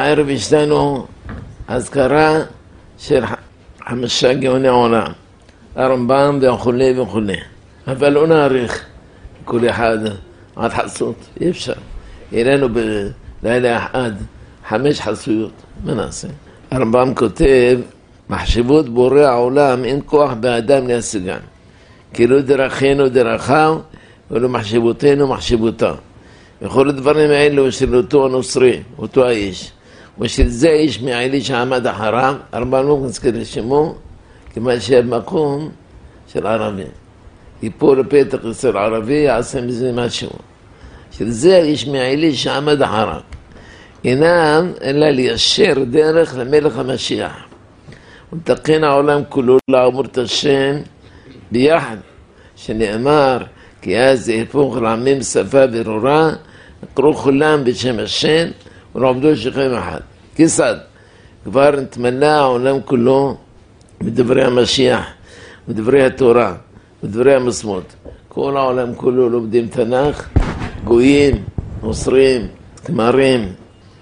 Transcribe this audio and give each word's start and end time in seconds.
הערב 0.00 0.28
יש 0.28 0.52
לנו 0.52 1.06
אזכרה 1.68 2.38
של 2.98 3.24
חמישה 3.88 4.34
גאוני 4.34 4.68
עולם, 4.68 5.12
הרמב"ם 5.76 6.38
וכולי 6.42 7.00
וכולי. 7.00 7.36
אבל 7.86 8.08
לא 8.08 8.26
נאריך 8.26 8.84
כל 9.44 9.68
אחד 9.70 9.98
עד 10.56 10.72
חסות, 10.72 11.14
אי 11.40 11.50
אפשר. 11.50 11.72
לנו 12.32 12.68
בלילה 13.42 13.86
אחד 13.86 14.10
חמש 14.68 15.00
חסויות, 15.00 15.52
מה 15.84 15.94
נעשה? 15.94 16.28
הרמב"ם 16.70 17.14
כותב, 17.14 17.80
מחשבות 18.30 18.88
בורא 18.88 19.20
העולם 19.20 19.84
אין 19.84 20.00
כוח 20.06 20.32
באדם 20.40 20.88
להשיגן. 20.88 21.40
כאילו 22.12 22.42
דרכינו 22.42 23.08
דרכיו 23.08 23.78
ולא 24.30 24.48
מחשבותינו 24.48 25.26
מחשבותיו. 25.26 25.94
וכל 26.62 26.88
הדברים 26.88 27.30
האלו 27.30 27.72
של 27.72 27.96
אותו 27.96 28.26
הנוצרי, 28.26 28.80
אותו 28.98 29.24
האיש. 29.24 29.72
ושל 30.20 30.48
זה 30.48 30.68
האיש 30.70 31.02
מעילי 31.02 31.40
שעמד 31.40 31.86
אחריו, 31.86 32.34
הרמב"ם 32.52 32.86
לא 32.86 32.98
מזכיר 32.98 33.32
לשמו, 33.34 33.94
כיוון 34.52 34.80
שבמקום 34.80 35.70
של 36.32 36.46
ערבי. 36.46 36.82
יפול 37.62 38.00
לפתח 38.00 38.38
אצל 38.50 38.76
ערבי, 38.76 39.12
יעשה 39.12 39.60
מזה 39.60 39.92
משהו. 39.92 40.30
של 41.12 41.30
זה 41.30 41.56
האיש 41.56 41.86
מעילי 41.86 42.34
שעמד 42.34 42.82
אחריו. 42.82 43.20
אינם 44.04 44.72
אלא 44.82 45.10
ליישר 45.10 45.74
דרך 45.90 46.34
למלך 46.36 46.78
המשיח. 46.78 47.36
ולתקן 48.32 48.84
העולם 48.84 49.20
כולו 49.28 49.58
לעמור 49.70 50.04
את 50.04 50.18
השם 50.18 50.76
ביחד, 51.52 51.96
שנאמר 52.56 53.38
כי 53.82 53.98
אז 53.98 54.28
יהפוך 54.28 54.76
לעמים 54.76 55.22
שפה 55.22 55.66
ברורה, 55.66 56.30
יקראו 56.82 57.14
כולם 57.14 57.64
בשם 57.64 57.98
השם 57.98 58.48
ולעבדו 58.94 59.36
שכם 59.36 59.74
אחד. 59.74 60.00
כיצד? 60.34 60.76
כבר 61.44 61.70
נתמלא 61.70 62.26
העולם 62.26 62.76
כולו 62.84 63.36
בדברי 64.00 64.44
המשיח, 64.44 65.04
בדברי 65.68 66.04
התורה, 66.04 66.54
בדברי 67.02 67.34
המסמות. 67.34 67.94
כל 68.28 68.56
העולם 68.56 68.94
כולו 68.94 69.28
לומדים 69.28 69.68
תנ"ך, 69.68 70.28
גויים, 70.84 71.44
נוצרים, 71.82 72.46
כמרים, 72.84 73.52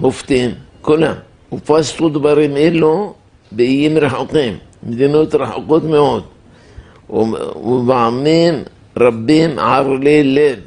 מופתים, 0.01 0.51
כולם. 0.81 1.15
ופשטו 1.53 2.09
דברים 2.09 2.57
אלו 2.57 3.15
באיים 3.53 3.99
רחוקים, 3.99 4.59
מדינות 4.83 5.34
רחוקות 5.34 5.84
מאוד, 5.84 6.23
ובעמים 7.11 8.55
רבים 8.97 9.59
ערלי 9.59 10.25
לב, 10.25 10.59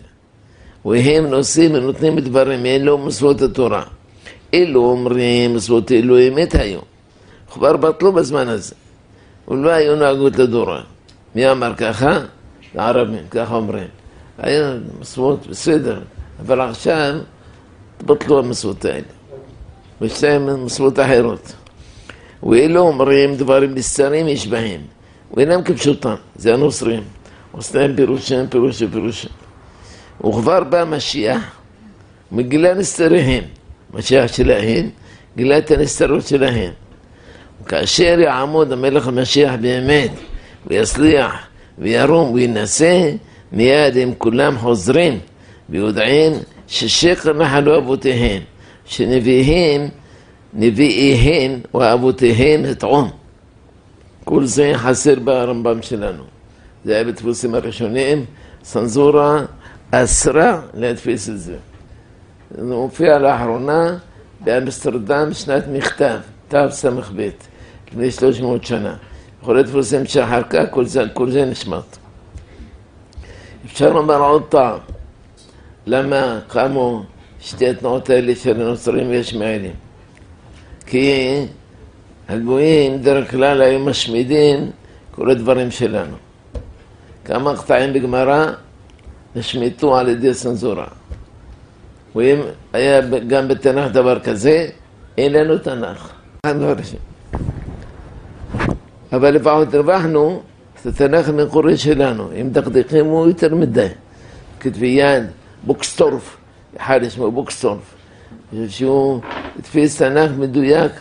והם 0.85 1.25
נושאים 1.25 1.73
ונותנים 1.73 2.19
דברים 2.19 2.65
אלו 2.65 2.97
מצוות 2.97 3.41
התורה. 3.41 3.83
אלו 4.53 4.85
אומרים 4.85 5.55
מצוות 5.55 5.91
אלו 5.91 6.27
אמת 6.27 6.55
היו, 6.55 6.79
כבר 7.51 7.77
בטלו 7.77 8.13
בזמן 8.13 8.47
הזה, 8.47 8.75
ולא 9.47 9.69
היו 9.69 9.95
נהגות 9.95 10.35
לדורה. 10.35 10.81
מי 11.35 11.51
אמר 11.51 11.75
ככה? 11.75 12.19
הערבים, 12.75 13.27
ככה 13.31 13.55
אומרים. 13.55 13.87
היה 14.37 14.73
מצוות 14.99 15.47
בסדר, 15.47 15.99
אבל 16.39 16.61
עכשיו 16.61 17.13
בטלו 18.05 18.39
המצוות 18.39 18.85
האלה. 18.85 19.01
ויש 20.01 20.23
להם 20.23 20.65
מצוות 20.65 20.99
אחרות. 20.99 21.53
ואלו 22.43 22.79
אומרים 22.79 23.35
דברים 23.35 23.75
נסתרים 23.75 24.27
יש 24.27 24.47
בהם, 24.47 24.81
ואינם 25.33 25.63
כפשוטם, 25.63 26.15
זה 26.35 26.53
הנוצרים. 26.53 27.03
עושים 27.51 27.95
פירושים, 27.95 28.47
פירושים, 28.47 28.91
פירושים. 28.91 29.29
וכבר 30.19 30.63
בא 30.63 30.83
משיח, 30.83 31.41
מגילה 32.31 32.73
נסתריהם, 32.73 33.43
משיח 33.93 34.33
שלהם, 34.33 34.89
גילה 35.37 35.57
את 35.57 35.71
הנסתרות 35.71 36.27
שלהם. 36.27 36.71
וכאשר 37.63 38.19
יעמוד 38.19 38.71
המלך 38.71 39.07
המשיח 39.07 39.53
באמת, 39.61 40.11
ויצליח, 40.67 41.33
וירום, 41.79 42.31
וינשא, 42.31 43.11
מיד 43.51 43.97
הם 43.97 44.13
כולם 44.17 44.57
חוזרים, 44.57 45.19
ויודעים 45.69 46.33
ששקר 46.67 47.33
נחלו 47.33 47.77
אבותיהם, 47.77 48.41
שנביאיהם, 48.85 49.89
נביאיהם 50.53 51.59
ואבותיהם 51.73 52.65
הטעום. 52.65 53.09
כל 54.23 54.45
זה 54.45 54.71
חסר 54.75 55.19
ברמב"ם 55.19 55.81
שלנו. 55.81 56.23
זה 56.85 56.95
היה 56.95 57.03
בדפוסים 57.03 57.55
הראשונים, 57.55 58.25
צנזורה 58.61 59.41
אסרה 59.91 60.61
להדפיס 60.73 61.29
את 61.29 61.39
זה. 61.39 61.55
זה 62.55 62.63
מופיע 62.63 63.19
לאחרונה 63.19 63.97
באמסטרדם 64.39 65.33
שנת 65.33 65.63
מכתב, 65.67 66.17
תס"ב, 66.47 67.29
לפני 67.87 68.11
300 68.11 68.65
שנה. 68.65 68.95
יכול 69.41 69.55
להיות 69.55 69.67
דפוסים 69.67 70.05
שאחר 70.05 70.43
כך 70.43 70.63
כל 70.69 70.85
זה, 70.85 71.03
כל 71.13 71.31
זה 71.31 71.45
נשמט. 71.45 71.97
אפשר 73.65 73.93
לומר 73.93 74.17
עוד 74.17 74.43
פעם, 74.43 74.79
למה 75.85 76.39
קמו 76.47 77.03
שתי 77.39 77.69
התנועות 77.69 78.09
האלה 78.09 78.35
של 78.35 78.61
הנוצרים 78.61 79.09
וישמעאלים? 79.09 79.73
כי 80.85 81.35
הגויים 82.29 82.97
דרך 82.97 83.31
כלל 83.31 83.61
היו 83.61 83.79
משמידים 83.79 84.71
כל 85.11 85.29
הדברים 85.29 85.71
שלנו. 85.71 86.15
כמה 87.25 87.57
קטעים 87.57 87.93
בגמרא 87.93 88.45
נשמטו 89.35 89.97
על 89.97 90.07
ידי 90.09 90.33
צנזורה. 90.33 91.00
ואם 92.15 92.39
היה 92.73 93.01
גם 93.27 93.47
בתנ"ך 93.47 93.91
דבר 93.91 94.19
כזה, 94.19 94.67
אין 95.17 95.33
לנו 95.33 95.57
תנ"ך. 95.57 96.11
אבל 99.13 99.29
לפחות 99.31 99.73
הרווחנו 99.73 100.41
את 100.81 100.85
התנ"ך 100.85 101.29
המקורי 101.29 101.77
שלנו. 101.77 102.29
אם 102.41 102.49
דקדקים 102.49 103.05
הוא 103.05 103.27
יותר 103.27 103.55
מדי. 103.55 103.87
כתבי 104.59 104.87
יד, 104.87 105.23
בוקסטורף, 105.63 106.37
אחד 106.77 107.09
שמו 107.09 107.31
בוקסטורף, 107.31 107.95
שהוא 108.67 109.21
הדפיס 109.59 110.01
תנ"ך 110.01 110.31
מדויק 110.37 110.91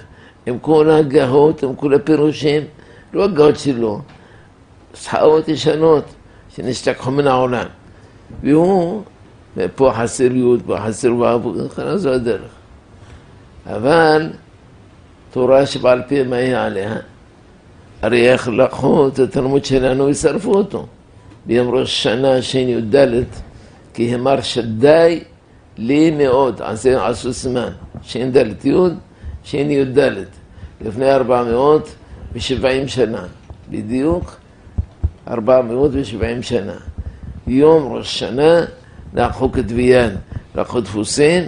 עם 0.46 0.58
כל 0.58 0.90
ההגהות, 0.90 1.62
עם 1.62 1.74
כל 1.74 1.94
הפירושים, 1.94 2.62
לא 3.12 3.24
הגהות 3.24 3.58
שלו, 3.58 4.00
נוסחאות 4.94 5.48
ישנות 5.48 6.04
שנשתכחו 6.48 7.10
מן 7.10 7.26
העולם. 7.26 7.66
והוא, 8.42 9.02
פה 9.74 9.92
חסר 9.96 10.32
יוד, 10.32 10.62
פה 10.66 10.76
חסר 10.86 11.14
ו', 11.14 11.54
וכן 11.56 11.96
זו 11.96 12.12
הדרך. 12.12 12.50
אבל 13.66 14.30
תורה 15.30 15.66
שבעל 15.66 16.02
פי 16.08 16.22
מה 16.22 16.36
יהיה 16.36 16.64
עליה? 16.66 16.96
הרי 18.02 18.32
איך 18.32 18.48
לקחו 18.48 19.08
את 19.08 19.18
התלמוד 19.18 19.64
שלנו 19.64 20.06
ושרפו 20.06 20.54
אותו. 20.54 20.86
ביום 21.46 21.74
ראש 21.74 22.02
שנה 22.02 22.42
שני 22.42 22.60
י"ד, 22.60 23.24
כי 23.94 24.14
אמר 24.14 24.40
שדי 24.40 25.20
לי 25.78 26.10
מאוד, 26.10 26.60
עשו, 26.62 27.32
סימן, 27.32 27.72
שין 28.02 28.32
ד' 28.32 28.66
י', 28.66 29.56
י"ד, 29.56 29.98
לפני 30.80 31.12
ארבע 31.12 31.42
מאות 31.42 31.94
ושבעים 32.32 32.88
שנה, 32.88 33.22
בדיוק 33.70 34.36
ארבע 35.28 35.62
מאות 35.62 35.90
ושבעים 35.94 36.42
שנה. 36.42 36.76
יום 37.46 37.92
ראש 37.92 38.18
שנה 38.18 38.64
לקחו 39.14 39.52
כתביין, 39.52 40.16
לקחו 40.54 40.80
דפוסים, 40.80 41.44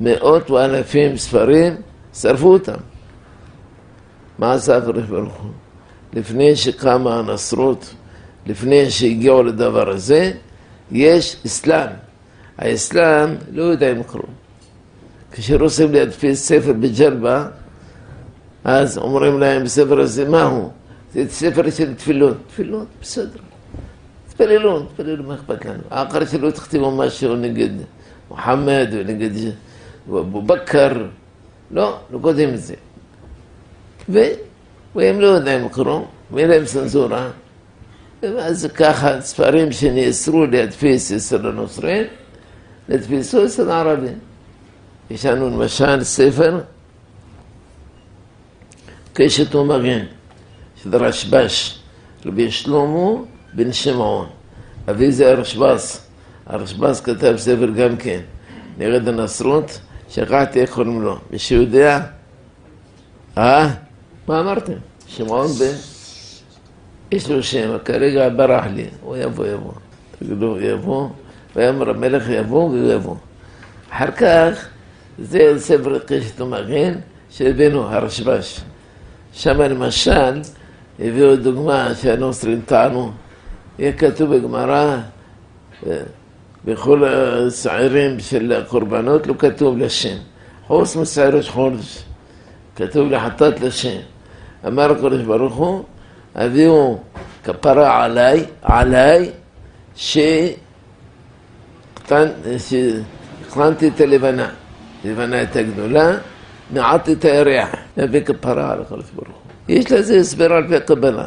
מאות 0.00 0.50
ואלפים 0.50 1.16
ספרים, 1.16 1.74
שרפו 2.14 2.52
אותם. 2.52 2.78
מה 4.38 4.52
עשה 4.52 4.76
הקדוש 4.76 5.04
ברוך 5.04 5.34
הוא? 5.34 5.50
לפני 6.12 6.56
שקמה 6.56 7.18
הנסרות, 7.18 7.94
לפני 8.46 8.90
שהגיעו 8.90 9.42
לדבר 9.42 9.90
הזה, 9.90 10.32
יש 10.92 11.36
אסלאם. 11.46 11.90
האסלאם 12.58 13.34
לא 13.52 13.62
יודעים 13.62 14.02
כלום. 14.02 14.30
כשרוצים 15.32 15.92
להדפיס 15.92 16.48
ספר 16.48 16.72
בג'לבה, 16.72 17.46
אז 18.64 18.98
אומרים 18.98 19.40
להם 19.40 19.64
בספר 19.64 20.00
הזה, 20.00 20.28
מה 20.28 20.42
הוא? 20.42 20.70
זה 21.14 21.24
ספר 21.28 21.70
של 21.70 21.94
תפילות. 21.94 22.36
תפילות, 22.48 22.86
בסדר. 23.02 23.49
תפללו, 24.40 24.82
תפללו, 24.82 25.24
מה 25.24 25.34
אכפת 25.34 25.64
לנו? 25.64 25.82
האחר 25.90 26.26
שלא 26.26 26.50
תכתיבו 26.50 26.90
משהו 26.90 27.36
נגד 27.36 27.68
מוחמד 28.30 28.88
ונגד 28.92 29.30
אבו 30.08 30.42
בכר. 30.42 31.06
לא, 31.70 31.98
לא 32.10 32.18
כותבים 32.22 32.54
את 32.54 32.62
זה. 32.62 32.74
והם 34.94 35.20
לא 35.20 35.26
יודעים 35.26 35.64
לקרוא, 35.64 36.04
ואין 36.30 36.50
להם 36.50 36.64
צנזורה. 36.64 37.30
ואז 38.22 38.68
ככה 38.74 39.20
ספרים 39.20 39.72
שנאסרו 39.72 40.46
להדפיס 40.46 41.12
אצל 41.12 41.46
הנוצרים, 41.46 42.06
נדפיסו 42.88 43.44
אצל 43.44 43.70
הערבים. 43.70 44.18
יש 45.10 45.26
לנו 45.26 45.50
למשל 45.50 46.04
ספר 46.04 46.60
קשת 49.12 49.54
ומגן 49.54 50.04
של 50.82 50.96
רשב"ש, 50.96 51.78
רבי 52.26 52.50
שלמה 52.50 53.10
בן 53.52 53.72
שמעון. 53.72 54.26
אבי 54.90 55.12
זה 55.12 55.30
הרשב"ס. 55.30 56.06
הרשב"ס 56.46 57.00
כתב 57.00 57.34
ספר 57.36 57.70
גם 57.76 57.96
כן, 57.96 58.20
נגד 58.78 59.08
הנצרות, 59.08 59.80
שכחתי 60.08 60.60
איך 60.60 60.74
קוראים 60.74 61.02
לו. 61.02 61.18
מישהו 61.30 61.56
יודע? 61.60 62.00
אה? 63.38 63.70
מה 64.28 64.40
אמרתם? 64.40 64.72
שמעון 65.06 65.46
בן? 65.46 65.74
יש 67.12 67.30
לו 67.30 67.42
שם, 67.42 67.76
כרגע 67.84 68.28
ברח 68.28 68.64
לי. 68.66 68.86
הוא 69.02 69.16
יבוא, 69.16 69.46
יבוא. 69.46 69.72
תגידו, 70.18 70.60
יבוא. 70.60 71.08
ויאמר 71.56 71.90
המלך 71.90 72.28
יבוא 72.28 72.64
והוא 72.64 72.92
יבוא. 72.92 73.16
אחר 73.90 74.10
כך, 74.10 74.68
זה 75.18 75.54
ספר 75.58 75.98
קשת 75.98 76.40
ומגן 76.40 76.92
שהבאנו, 77.30 77.88
הרשב"ש. 77.88 78.60
שם 79.32 79.60
למשל, 79.60 80.40
הביאו 80.98 81.36
דוגמה 81.36 81.94
שהנוסרים 81.94 82.60
טענו, 82.66 83.12
יהיה 83.80 83.92
כתוב 83.92 84.36
בגמרא, 84.36 84.96
בכל 86.64 87.04
השעירים 87.04 88.20
של 88.20 88.52
הקורבנות 88.52 89.26
לא 89.26 89.34
כתוב 89.38 89.78
לשם. 89.78 90.16
חוץ 90.66 90.96
משעיר 90.96 91.36
ראש 91.36 91.48
חודש, 91.48 92.04
כתוב 92.76 93.10
לחטאת 93.10 93.60
לשם. 93.60 93.98
אמר 94.66 94.90
הקדוש 94.90 95.22
ברוך 95.22 95.54
הוא, 95.54 95.84
הביאו 96.34 96.98
כפרה 97.44 98.04
עליי, 98.04 98.44
עליי, 98.62 99.30
שהקטנתי 99.94 100.58
את 103.88 104.00
הלבנה. 104.00 104.48
הלבנה 105.04 105.36
הייתה 105.36 105.62
גדולה, 105.62 106.16
מעטתי 106.70 107.12
את 107.12 107.24
הירח, 107.24 107.68
להביא 107.96 108.20
כפרה 108.20 108.72
על 108.72 108.80
הקדוש 108.80 109.10
ברוך 109.14 109.28
הוא. 109.28 109.36
יש 109.68 109.92
לזה 109.92 110.16
הסבר 110.16 110.52
על 110.52 110.68
פי 110.68 110.76
הקבלה. 110.76 111.26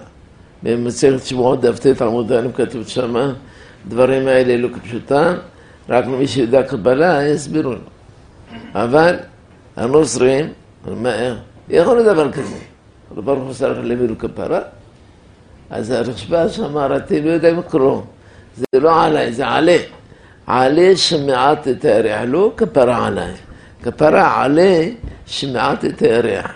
במסכת 0.64 1.26
שבועות 1.26 1.62
דף 1.62 1.80
ט 1.80 2.02
עמוד 2.02 2.32
א' 2.32 2.48
כתוב 2.54 2.88
שמה, 2.88 3.34
דברים 3.88 4.28
האלה 4.28 4.58
לא 4.58 4.68
כפשוטם, 4.68 5.34
רק 5.90 6.06
למי 6.06 6.28
שיודע 6.28 6.64
קבלה 6.64 7.28
יסבירו 7.28 7.72
לו. 7.72 7.80
אבל 8.76 9.16
הנוצרים, 9.76 10.54
יכול 11.70 11.96
להיות 11.96 12.14
דבר 12.14 12.32
כזה. 12.32 12.56
ברוך 13.16 13.44
הוא 13.44 13.54
צריך 13.54 13.80
להביא 13.84 14.08
לו 14.08 14.18
כפרה? 14.18 14.60
אז 15.70 15.92
הרשב"ש 15.92 16.60
אמר, 16.60 16.98
אתם 16.98 17.26
לא 17.26 17.30
יודעים 17.30 17.60
לקרוא, 17.60 18.02
זה 18.58 18.80
לא 18.80 19.04
עליי, 19.04 19.34
זה 19.34 19.48
עלה. 19.48 19.78
עלה 20.48 20.96
שמעט 20.96 21.68
את 21.68 21.86
הירח, 21.86 22.22
לא 22.28 22.52
כפרה 22.58 23.08
עליי. 23.08 23.34
כפרה 23.84 24.44
עלה 24.44 24.84
שמעט 25.26 25.86
את 25.86 26.02
הירח. 26.02 26.52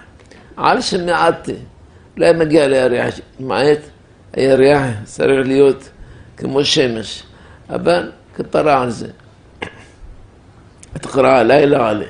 על 0.57 0.81
שמעטתי. 0.81 1.56
אולי 2.18 2.33
מגיע 2.33 2.68
לירח, 2.68 3.15
מעט 3.39 3.80
הירח 4.38 4.84
צריך 5.04 5.48
להיות 5.48 5.89
כמו 6.38 6.66
שמש, 6.66 7.24
אבל 7.69 8.12
כפרה 8.36 8.81
על 8.81 8.89
זה. 8.89 9.07
תקרא 10.94 11.39
עליי 11.39 11.66
לא 11.66 11.88
עלי. 11.88 12.06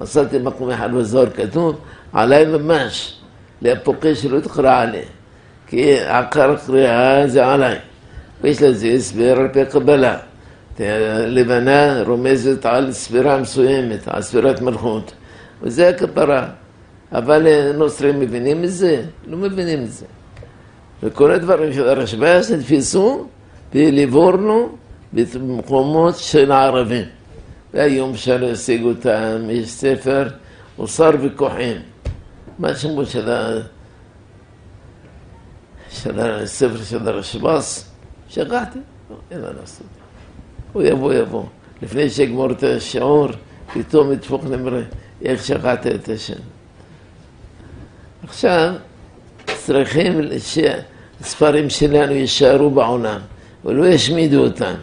מצאתי 0.00 0.38
מקום 0.38 0.70
אחד 0.70 0.94
בזוהר 0.94 1.30
כתוב, 1.30 1.80
עליי 2.12 2.46
ממש, 2.46 3.18
להפוקי 3.62 4.14
שלא 4.14 4.40
תקרא 4.40 4.80
עלי. 4.80 5.02
כי 5.66 6.00
עקר 6.00 6.56
קריאה 6.66 7.28
זה 7.28 7.46
עליי. 7.46 7.78
ויש 8.40 8.62
לזה 8.62 8.88
הסבר 8.88 9.38
על 9.38 9.48
פי 9.52 9.64
קבלה. 9.64 10.18
לבנה 11.26 12.02
רומזת 12.02 12.66
על 12.66 12.92
ספירה 12.92 13.38
מסוימת, 13.38 14.08
על 14.08 14.22
ספירת 14.22 14.60
מלכות. 14.60 15.12
וזה 15.62 15.88
הכפרה. 15.88 16.48
אבל 17.12 17.72
נוצרים 17.72 18.20
מבינים 18.20 18.64
את 18.64 18.72
זה? 18.72 19.02
לא 19.26 19.36
מבינים 19.36 19.82
את 19.82 19.92
זה. 19.92 20.06
וכל 21.02 21.30
הדברים 21.30 21.72
של 21.72 21.88
הרשב"ס 21.88 22.50
נתפסו 22.50 23.26
וליבורנו 23.74 24.76
במקומות 25.12 26.16
של 26.16 26.52
הערבים. 26.52 27.04
והיום 27.74 28.10
אפשר 28.10 28.36
להשיג 28.36 28.82
אותם, 28.82 29.46
יש 29.50 29.70
ספר, 29.70 30.28
אוסר 30.78 31.10
וכוחים. 31.22 31.76
מה 32.58 32.68
השמות 32.68 33.08
של, 33.08 33.30
ה... 33.30 33.60
של 35.90 36.20
הספר 36.20 36.84
של 36.84 37.08
הרשב"ס? 37.08 37.90
שכחתי, 38.28 38.78
אין 39.30 39.40
מה 39.40 39.48
לעשות. 39.60 39.86
הוא 40.72 40.82
יבוא, 40.82 41.14
יבוא. 41.14 41.44
לפני 41.82 42.10
שיגמור 42.10 42.50
את 42.50 42.62
השיעור, 42.62 43.28
פתאום 43.72 44.12
ידפוק 44.12 44.44
נמרה, 44.44 44.80
איך 45.24 45.44
שכחת 45.44 45.86
את 45.86 46.08
השם. 46.08 46.40
עכשיו 48.24 48.74
צריכים 49.54 50.20
שהספרים 51.22 51.70
שלנו 51.70 52.12
יישארו 52.12 52.70
בעולם 52.70 53.20
ולא 53.64 53.86
ישמידו 53.86 54.44
אותם. 54.44 54.74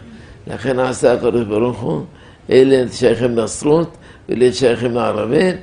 לכן 0.48 0.80
עשה 0.80 1.14
הקדוש 1.14 1.46
ברוך 1.48 1.80
הוא, 1.80 2.04
אלה 2.50 2.84
שייכים 2.92 3.38
לנצרות 3.38 3.98
ואלה 4.30 4.54
שייכים 4.54 4.92
לערבים. 4.92 5.56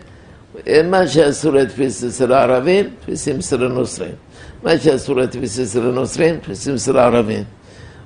מה 0.85 1.09
שאסור 1.09 1.53
להדפיס 1.53 2.05
אצל 2.05 2.33
הערבים, 2.33 2.91
תפיסים 3.01 3.37
אצל 3.37 3.65
הנוצרים. 3.65 4.15
מה 4.63 4.79
שאסור 4.79 5.17
להדפיס 5.17 5.61
אצל 5.61 5.89
הנוצרים, 5.89 6.39
תפיסים 6.39 6.75
אצל 6.75 6.99
הערבים. 6.99 7.45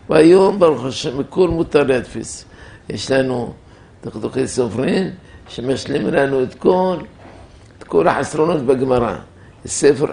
והיום, 0.08 0.58
ברוך 0.58 0.84
השם, 0.84 1.20
הכל 1.20 1.49
מותר 1.49 1.82
להדפיס. 1.82 2.44
יש 2.88 3.11
לנו 3.11 3.52
דקדוקי 4.05 4.46
סופרים 4.46 5.11
שמשלימים 5.49 6.14
לנו 6.14 6.43
את 6.43 6.55
כל, 6.55 6.96
את 7.78 7.84
כל 7.84 8.08
החסרונות 8.08 8.67
בגמרא. 8.67 9.17
ספר 9.67 10.06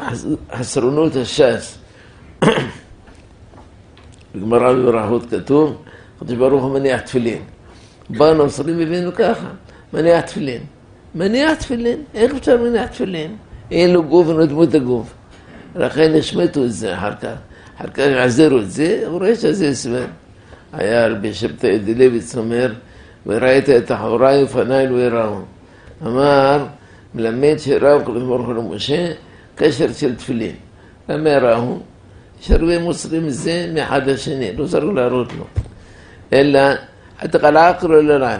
חסרונות 0.53 1.15
הש"ס. 1.15 1.77
בגמרא 4.35 4.73
בברכות 4.73 5.29
כתוב, 5.29 5.81
הקדוש 6.17 6.35
ברוך 6.35 6.63
הוא 6.63 6.73
מניח 6.73 7.01
תפילין. 7.01 7.41
בא 8.09 8.25
הנוצרים 8.25 8.79
הבינו 8.79 9.11
ככה, 9.15 9.47
מניח 9.93 10.21
תפילין. 10.21 10.61
מניח 11.15 11.53
תפילין, 11.53 12.03
איך 12.13 12.35
אפשר 12.35 12.57
מניח 12.57 12.89
תפילין? 12.89 13.35
אין 13.71 13.93
לו 13.93 14.03
גוף 14.03 14.27
ונדמו 14.27 14.63
את 14.63 14.75
הגוף. 14.75 15.13
לכן 15.75 16.13
השמטו 16.19 16.63
את 16.63 16.71
זה 16.71 16.95
אחר 16.95 17.15
כך. 17.15 17.33
אחר 17.77 17.87
כך 17.87 17.99
יעזרו 17.99 18.59
את 18.59 18.71
זה, 18.71 19.03
הוא 19.05 19.19
רואה 19.19 19.35
שזה 19.35 19.69
הסבר. 19.69 20.05
היה 20.73 21.07
רבי 21.07 21.33
שבתאי 21.33 21.79
דלוויץ 21.79 22.35
אומר, 22.35 22.73
וראית 23.25 23.69
את 23.69 23.91
אחוריי 23.91 24.43
ופניי 24.43 24.87
לא 24.87 24.95
יראו. 24.95 25.39
אמר, 26.05 26.65
מלמד 27.15 27.55
שראו 27.57 28.01
הקדוש 28.01 28.23
ברוך 28.23 28.47
הוא 28.47 28.53
למשה, 28.53 29.11
קשר 29.55 29.93
של 29.93 30.15
תפילין. 30.15 30.55
למה 31.09 31.29
ראו? 32.37 32.43
יש 32.43 32.51
הרבה 32.51 32.79
מוסרים 32.79 33.29
זה 33.29 33.71
מאחד 33.73 34.09
השני, 34.09 34.55
לא 34.55 34.67
צריך 34.67 34.85
להראות 34.95 35.33
לו. 35.33 35.45
אלא, 36.33 36.59
אתה 37.25 37.69
אקרו 37.69 37.93
לרע. 37.93 38.37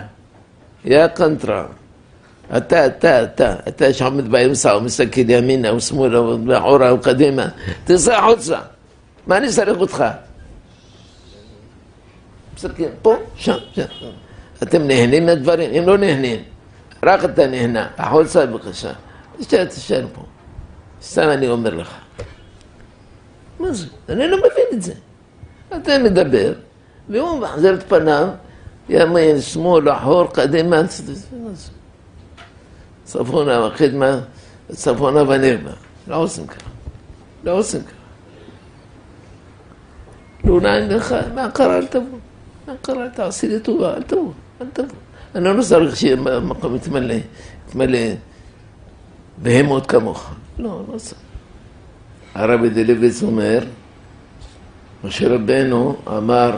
יא 0.85 1.07
קנטרה. 1.07 1.65
אתה, 2.57 2.85
אתה, 2.85 3.23
אתה, 3.23 3.55
אתה 3.67 3.93
שעומד 3.93 4.31
באמצע 4.31 4.77
ומסתכל 4.77 5.29
ימינה 5.29 5.73
ושמאלה 5.73 6.21
ואחורה 6.21 6.93
וקדימה, 6.93 7.47
תצא 7.83 8.17
החוצה. 8.17 8.59
מה 9.27 9.37
אני 9.37 9.49
צריך 9.49 9.77
אותך? 9.77 10.03
מסתכל 12.55 12.83
פה, 13.01 13.15
שם, 13.35 13.57
שם. 13.73 13.83
אתם 14.63 14.87
נהנים 14.87 15.25
מהדברים? 15.25 15.69
הם 15.73 15.87
לא 15.87 15.97
נהנים. 15.97 16.39
רק 17.03 17.25
אתה 17.25 17.47
נהנה. 17.47 17.87
החוצה 17.97 18.45
בבקשה. 18.45 18.91
תשאר, 19.39 19.65
תשאר 19.65 20.05
פה. 20.13 20.21
סתם 21.01 21.29
אני 21.29 21.47
אומר 21.47 21.73
לך. 21.73 21.93
מה 23.59 23.73
זה? 23.73 23.85
אני 24.09 24.27
לא 24.27 24.37
מבין 24.37 24.65
את 24.73 24.81
זה. 24.81 24.93
אתה 25.75 25.97
מדבר, 26.03 26.53
והוא 27.09 27.39
מחזיר 27.39 27.73
את 27.73 27.83
פניו, 27.83 28.27
ימין, 28.89 29.41
שמאל, 29.41 29.91
אחור, 29.91 30.33
קדימה, 30.33 30.81
צפונה 33.03 33.65
וקדמה, 33.65 34.19
צפונה 34.71 35.21
ונרמה. 35.21 35.71
לא 36.07 36.15
עושים 36.15 36.47
ככה. 36.47 36.69
לא 37.43 37.51
עושים 37.51 37.81
ככה. 37.81 37.93
לא 40.43 40.61
נעים 40.61 40.89
לך, 40.89 41.15
מה 41.35 41.51
קרה? 41.51 41.77
אל 41.77 41.87
תבוא. 41.87 42.19
מה 42.67 42.73
קרה? 42.81 43.09
תעשי 43.09 43.47
לי 43.47 43.59
טובה, 43.59 43.93
אל 43.93 44.03
תבוא. 44.03 44.31
אל 44.61 44.67
תבוא. 44.73 44.95
אני 45.35 45.43
לא 45.57 45.63
צריך 45.63 45.95
שיהיה 45.97 46.15
מקום 46.41 46.75
יתמלא, 46.75 47.15
יתמלא 47.67 47.99
בהמות 49.37 49.87
כמוך. 49.87 50.31
לא, 50.59 50.81
לא 50.93 50.97
צריך. 50.97 51.26
הרבי 52.35 52.69
דליביץ 52.69 53.23
אומר, 53.23 53.59
משה 55.03 55.27
רבנו 55.29 55.95
אמר, 56.07 56.57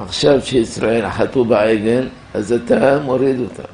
עכשיו 0.00 0.40
שישראל 0.40 1.10
חטאו 1.10 1.44
בעגל, 1.44 2.08
אז 2.34 2.52
אתה 2.52 2.98
מוריד 3.04 3.40
אותם. 3.40 3.72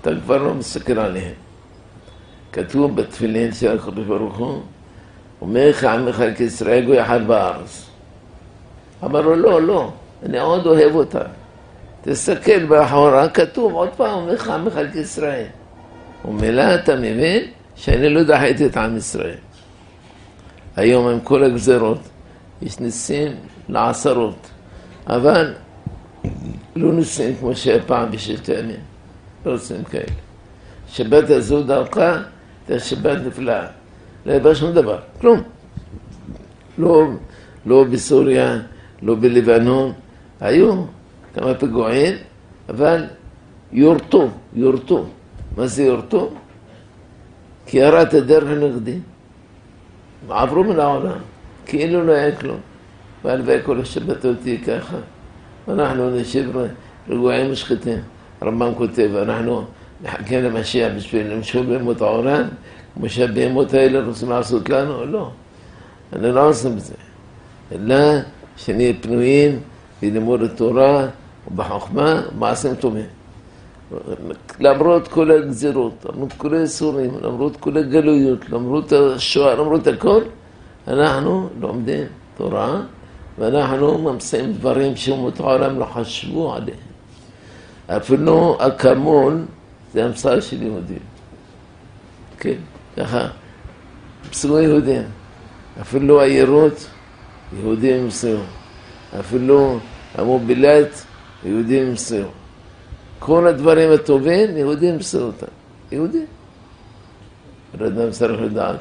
אתה 0.00 0.10
כבר 0.24 0.42
לא 0.42 0.54
מסתכל 0.54 0.98
עליהם. 0.98 1.34
כתוב 2.52 2.96
בתפילין 2.96 3.52
של 3.52 3.78
הקדוש 3.78 4.06
ברוך 4.06 4.36
הוא, 4.36 4.62
ומך 5.42 5.84
עמך 5.84 6.22
כישראל 6.36 6.84
גוי 6.84 7.02
אחד 7.02 7.26
בארץ. 7.26 7.86
אמר 9.04 9.20
לו, 9.20 9.36
לא, 9.36 9.62
לא, 9.62 9.92
אני 10.22 10.38
עוד 10.38 10.66
אוהב 10.66 10.94
אותה. 10.94 11.22
תסתכל 12.02 12.64
באחורה, 12.64 13.28
כתוב 13.28 13.72
עוד 13.72 13.88
פעם, 13.96 14.18
ומך 14.18 14.48
עמך 14.48 14.78
כישראל. 14.92 15.46
ומילא 16.24 16.74
אתה 16.74 16.96
מבין 16.96 17.42
שאני 17.76 18.08
לא 18.08 18.22
דחיתי 18.22 18.66
את 18.66 18.76
עם 18.76 18.96
ישראל. 18.96 19.34
היום 20.76 21.08
עם 21.08 21.20
כל 21.20 21.44
הגזרות, 21.44 21.98
יש 22.62 22.80
ניסים 22.80 23.32
לעשרות, 23.68 24.50
אבל 25.06 25.54
לא 26.76 26.92
ניסים 26.92 27.36
כמו 27.36 27.54
שהיה 27.54 27.82
פעם 27.82 28.10
בששת 28.10 28.48
הימים, 28.48 28.80
לא 29.46 29.52
ניסים 29.52 29.84
כאלה. 29.84 30.12
שבת 30.88 31.30
הזו 31.30 31.62
דרכה, 31.62 32.22
הייתה 32.68 32.84
שבת 32.84 33.18
נפלאה. 33.26 33.66
לא 34.26 34.32
היה 34.32 34.54
שום 34.54 34.72
דבר, 34.72 34.98
כלום. 35.20 35.42
לא, 36.78 37.06
לא 37.66 37.84
בסוריה, 37.84 38.58
לא 39.02 39.14
בלבנון, 39.14 39.92
היו 40.40 40.84
כמה 41.34 41.54
פיגועים, 41.54 42.14
אבל 42.68 43.04
יורטו, 43.72 44.28
יורטו. 44.54 45.04
מה 45.56 45.66
זה 45.66 45.82
יורטו? 45.82 46.30
כי 47.66 47.88
את 47.88 48.14
הדרך 48.14 48.50
הנגדי. 48.50 48.98
עברו 50.28 50.64
מן 50.64 50.80
העולם, 50.80 51.18
כאילו 51.66 52.06
לא 52.06 52.12
היה 52.12 52.36
כלום. 52.36 52.58
והלוואי 53.24 53.58
כל 53.64 53.80
השבתות 53.80 54.36
תהיה 54.42 54.58
ככה. 54.66 54.96
אנחנו 55.68 56.10
נשב 56.10 56.50
רגועים 57.08 57.52
ושקטים. 57.52 57.98
הרמב"ם 58.40 58.74
כותב, 58.74 59.10
אנחנו 59.22 59.64
נחכה 60.02 60.40
למשיח 60.40 60.92
בשביל 60.96 61.26
למשול 61.32 61.66
בימות 61.66 62.00
העולם, 62.00 62.42
כמו 62.94 63.08
שהבהמות 63.08 63.74
האלה 63.74 64.06
רוצים 64.06 64.30
לעשות 64.30 64.68
לנו, 64.68 65.06
לא. 65.06 65.30
אנחנו 66.12 66.32
לא 66.32 66.48
עושים 66.48 66.72
את 66.72 66.80
זה. 66.80 66.94
אלא 67.72 67.96
שנהיה 68.56 68.92
פנויים 69.00 69.60
בלימוד 70.02 70.42
התורה 70.42 71.06
ובחוכמה 71.50 72.22
ובמעשים 72.32 72.74
טובים. 72.74 73.06
למרות 74.60 75.08
כל 75.08 75.30
הגזירות, 75.30 76.06
למרות 76.08 76.32
כל 76.32 76.54
האיסורים, 76.54 77.10
למרות 77.22 77.56
כל 77.56 77.76
הגלויות, 77.76 78.50
למרות 78.50 78.92
השואה, 78.92 79.54
למרות 79.54 79.86
הכל, 79.86 80.20
אנחנו 80.88 81.48
לומדים 81.60 82.06
תורה 82.36 82.80
ואנחנו 83.38 83.98
ממציאים 83.98 84.52
דברים 84.52 84.96
שאומות 84.96 85.40
העולם 85.40 85.78
לא 85.78 85.84
חשבו 85.84 86.54
עליהם. 86.54 86.78
אפילו 87.88 88.56
אקמול 88.60 89.44
זה 89.92 90.04
המצאה 90.04 90.40
של 90.40 90.62
יהודים. 90.62 90.98
כן, 92.38 92.56
ככה, 92.96 93.28
המציאו 94.24 94.58
יהודים. 94.58 95.02
אפילו 95.80 96.20
העירות, 96.20 96.86
יהודים 97.58 98.04
המציאו. 98.04 98.38
אפילו 99.20 99.78
המובילת, 100.14 101.04
יהודים 101.44 101.88
המציאו. 101.88 102.28
כל 103.18 103.46
הדברים 103.46 103.92
הטובים, 103.92 104.56
יהודים 104.56 104.94
המציאו 104.94 105.22
אותם. 105.22 105.46
יהודים. 105.92 106.26
אדם 107.74 108.10
צריך 108.10 108.40
לדעת. 108.40 108.80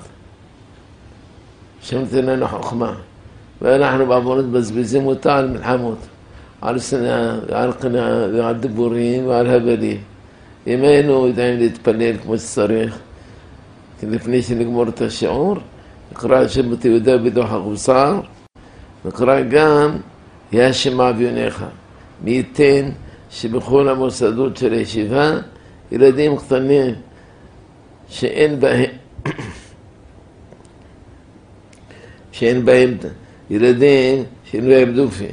שם 1.82 2.06
תן 2.06 2.26
לנו 2.26 2.48
חוכמה. 2.48 2.96
ואנחנו 3.62 4.06
בעוונות 4.06 4.46
מבזבזים 4.46 5.08
אותה 5.08 5.38
על 5.38 5.48
מלחמות, 5.48 5.98
על 6.62 6.80
שנאה 6.80 7.36
ועל 7.48 7.72
קנאה 7.72 8.28
ועל 8.34 8.56
דיבורים 8.56 9.28
ועל 9.28 9.48
הבלים. 9.48 9.98
אם 10.68 10.82
היינו 10.82 11.28
יודעים 11.28 11.60
להתפלל 11.60 12.18
כמו 12.18 12.38
שצריך, 12.38 13.00
לפני 14.04 14.42
שנגמור 14.42 14.88
את 14.88 15.02
השיעור, 15.02 15.58
נקרא 16.12 16.48
שם 16.48 16.74
את 16.74 16.86
יהודה 16.86 17.18
בדוח 17.18 17.52
החוסר, 17.52 18.20
נקרא 19.06 19.42
גם 19.42 19.98
יהיה 20.52 20.74
שמע 20.74 21.10
אביונך. 21.10 21.66
מי 22.24 22.32
ייתן 22.32 22.90
שבכל 23.30 23.90
המוסדות 23.90 24.58
של 24.58 24.74
הישיבה, 24.74 25.32
ילדים 25.92 26.38
קטנים 26.38 26.96
שאין 28.10 28.60
בהם 28.60 28.90
שאין 32.32 32.66
בהם 32.66 32.98
ילדים 33.50 34.24
שאין 34.44 34.68
בהם 34.68 34.94
דופי, 34.94 35.28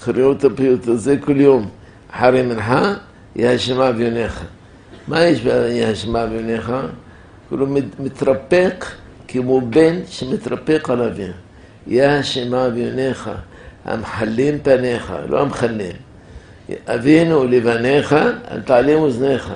קראו 0.00 0.32
את 0.32 0.44
הפיוט 0.44 0.88
הזה 0.88 1.16
כל 1.20 1.40
יום, 1.40 1.68
אחרי 2.10 2.42
מנחה, 2.42 2.94
יהיה 3.36 3.58
שמע 3.58 3.88
אביונך. 3.88 4.44
מה 5.08 5.24
יש 5.24 5.40
ביהיה 5.40 5.94
שמע 5.94 6.24
אביונך? 6.24 6.72
כאילו 7.48 7.66
מתרפק 7.98 8.84
כמו 9.28 9.60
בן 9.60 9.96
שמתרפק 10.08 10.90
על 10.90 11.02
אביו. 11.02 11.32
יהיה 11.86 12.22
שמע 12.22 12.66
אביונך, 12.66 13.30
המחלים 13.84 14.58
פניך, 14.62 15.12
לא 15.28 15.40
המחלים. 15.40 16.05
אבינו 16.86 17.44
לבניך, 17.44 18.12
אל 18.50 18.60
תעלים 18.60 18.98
אוזניך. 18.98 19.52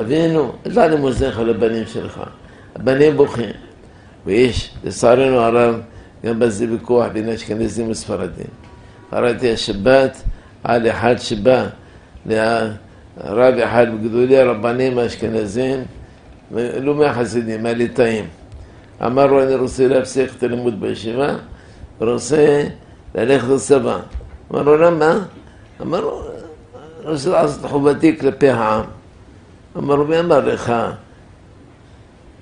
אבינו, 0.00 0.52
אל 0.66 0.74
תעלים 0.74 1.04
אוזניך 1.04 1.38
לבנים 1.38 1.86
שלך. 1.86 2.20
הבנים 2.76 3.16
בוכים. 3.16 3.50
ויש, 4.26 4.74
לצערנו 4.84 5.38
הרב, 5.38 5.80
גם 6.26 6.38
בזה 6.38 6.66
ויכוח 6.70 7.06
בין 7.12 7.28
אשכנזים 7.28 7.90
וספרדים. 7.90 8.46
קראתי 9.10 9.52
השבת 9.52 10.22
על 10.64 10.90
אחד 10.90 11.14
שבא 11.18 11.66
לרב 12.26 13.54
אחד 13.58 13.86
בגדולי 13.94 14.38
הרבנים 14.38 14.98
האשכנזים, 14.98 15.84
לא 16.80 16.94
מהחסידים, 16.94 17.62
מהליטאים. 17.62 18.24
אמר 19.06 19.26
לו, 19.26 19.42
אני 19.42 19.54
רוצה 19.54 19.88
להפסיק 19.88 20.30
את 20.38 20.42
הלימוד 20.42 20.80
בישיבה, 20.80 21.36
ורוצה 22.00 22.64
ללכת 23.14 23.48
לצבא. 23.48 23.98
אמר 24.52 24.62
לו, 24.62 24.76
למה? 24.76 25.18
אמר 25.80 26.00
לו, 26.00 26.31
אני 27.02 27.10
רוצה 27.10 27.30
לעשות 27.30 27.70
חובתי 27.70 28.18
כלפי 28.18 28.48
העם. 28.48 28.84
אמר 29.76 30.02
מי 30.02 30.20
אמר 30.20 30.40
לך 30.40 30.72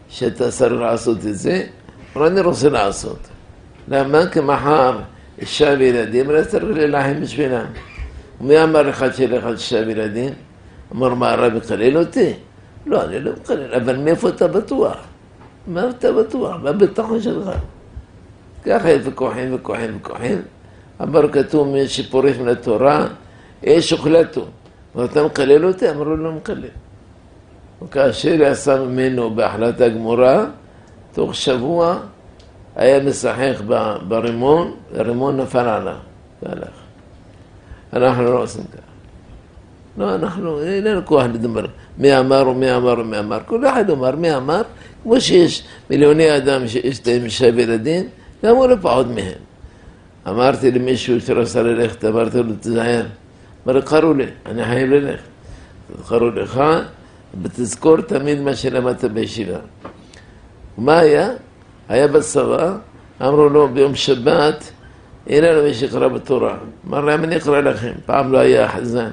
שאתה 0.09 0.51
צריך 0.51 0.73
לעשות 0.73 1.17
את 1.17 1.39
זה? 1.39 1.63
אמר, 2.17 2.27
אני 2.27 2.41
רוצה 2.41 2.69
לעשות. 2.69 3.19
למה? 3.89 4.27
כי 4.27 4.41
מחר 4.41 4.99
אישה 5.39 5.75
וילדים, 5.79 6.31
לא 6.31 6.45
צריך 6.45 6.65
להילחם 6.65 7.21
בשבילם. 7.21 7.67
מי 8.41 8.63
אמר 8.63 8.83
לך 8.83 9.05
שילך 9.17 9.45
על 9.45 9.53
אישה 9.53 9.83
וילדים? 9.87 10.33
אמר, 10.93 11.15
מה 11.15 11.31
הרב 11.31 11.55
מקלל 11.55 11.99
אותי? 11.99 12.33
לא, 12.87 13.05
אני 13.05 13.21
לא 13.21 13.33
מקלל, 13.33 13.75
אבל 13.75 13.97
מאיפה 13.97 14.29
אתה 14.29 14.49
בטוח? 14.49 14.97
מה 15.67 15.91
אתה 15.91 16.13
בטוח? 16.13 16.57
מה 16.63 16.71
הביטחון 16.71 17.23
שלך? 17.23 17.51
ככה 18.67 18.89
ויכוחים 19.05 19.55
וכוחים 19.55 19.97
וכוחים. 19.97 20.43
אמר 21.03 21.33
כתוב 21.33 21.69
מי 21.69 21.89
שפורש 21.89 22.37
מן 22.37 22.49
התורה, 22.49 23.07
אש 23.67 23.93
אוכלתו. 23.93 24.47
ואתה 24.95 25.25
מקלל 25.25 25.67
אותי? 25.67 25.91
אמרו 25.91 26.05
לא 26.05 26.33
מקלל. 26.33 26.69
וכאשר 27.83 28.29
יעשה 28.29 28.81
ממנו 28.81 29.35
בהחלטה 29.35 29.89
גמורה, 29.89 30.45
תוך 31.13 31.35
שבוע 31.35 31.99
היה 32.77 33.01
משחק 33.01 33.55
ברימון, 34.09 34.75
הרימון 34.95 35.41
נפל 35.41 35.59
עליו 35.59 35.97
והלך. 36.43 36.69
אנחנו 37.93 38.25
לא 38.25 38.43
עושים 38.43 38.63
ככה. 38.63 38.81
לא, 39.99 40.15
אנחנו, 40.15 40.63
אין 40.63 40.85
לנו 40.85 41.07
כוח 41.07 41.25
לדבר 41.25 41.67
מי 41.99 42.19
אמר 42.19 42.49
ומי 42.49 42.77
אמר 42.77 42.95
ומי 42.99 43.19
אמר. 43.19 43.39
כל 43.47 43.67
אחד 43.67 43.91
אמר 43.91 44.17
מי 44.17 44.37
אמר, 44.37 44.63
כמו 45.03 45.21
שיש 45.21 45.63
מיליוני 45.91 46.37
אדם 46.37 46.69
שיש 46.69 47.07
להם 47.07 47.25
אישה 47.25 47.51
וילדים, 47.55 48.09
גם 48.45 48.57
הוא 48.57 48.67
לא 48.67 48.77
פחות 48.83 49.07
מהם. 49.07 49.39
אמרתי 50.29 50.71
למישהו 50.71 51.21
שרצה 51.21 51.63
ללכת, 51.63 52.05
אמרתי 52.05 52.39
לו, 52.39 52.53
תזהר. 52.61 53.05
אמר, 53.67 53.81
קראו 53.81 54.15
לי, 54.15 54.27
אני 54.47 54.65
חייב 54.65 54.91
ללכת. 54.91 55.23
קראו 56.09 56.31
לך, 56.31 56.61
ותזכור 57.43 58.01
תמיד 58.01 58.41
מה 58.41 58.55
שלמדת 58.55 59.05
בישיבה. 59.05 59.59
מה 60.79 60.99
היה? 60.99 61.31
היה 61.89 62.09
בצבא, 62.09 62.77
אמרו 63.23 63.49
לו 63.49 63.69
ביום 63.69 63.95
שבת, 63.95 64.73
אין 65.27 65.45
לנו 65.45 65.63
מי 65.63 65.75
שיקרא 65.75 66.09
בתורה. 66.09 66.59
אמר 66.89 67.01
להם, 67.01 67.25
אני 67.25 67.37
אקרא 67.37 67.61
לכם. 67.61 67.93
פעם 68.07 68.33
לא 68.33 68.39
היה 68.39 68.69
חזן. 68.69 69.11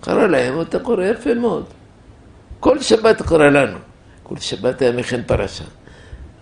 קרא 0.00 0.26
להם, 0.26 0.60
אתה 0.60 0.78
קורא 0.78 1.04
יפה 1.04 1.34
מאוד. 1.34 1.64
כל 2.60 2.78
שבת 2.78 3.22
קרא 3.22 3.48
לנו. 3.48 3.78
כל 4.22 4.36
שבת 4.36 4.82
היה 4.82 4.92
מכין 4.92 5.22
פרשה. 5.26 5.64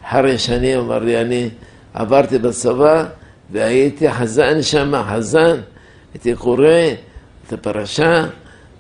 אחרי 0.04 0.38
שנים 0.38 0.80
אמר 0.80 0.99
לי, 0.99 1.20
אני 1.20 1.50
עברתי 1.94 2.38
בצבא 2.38 3.04
והייתי 3.50 4.12
חזן 4.12 4.62
שם, 4.62 4.92
חזן. 5.11 5.61
הייתי 6.14 6.34
קורא 6.34 6.66
את 7.46 7.52
הפרשה 7.52 8.25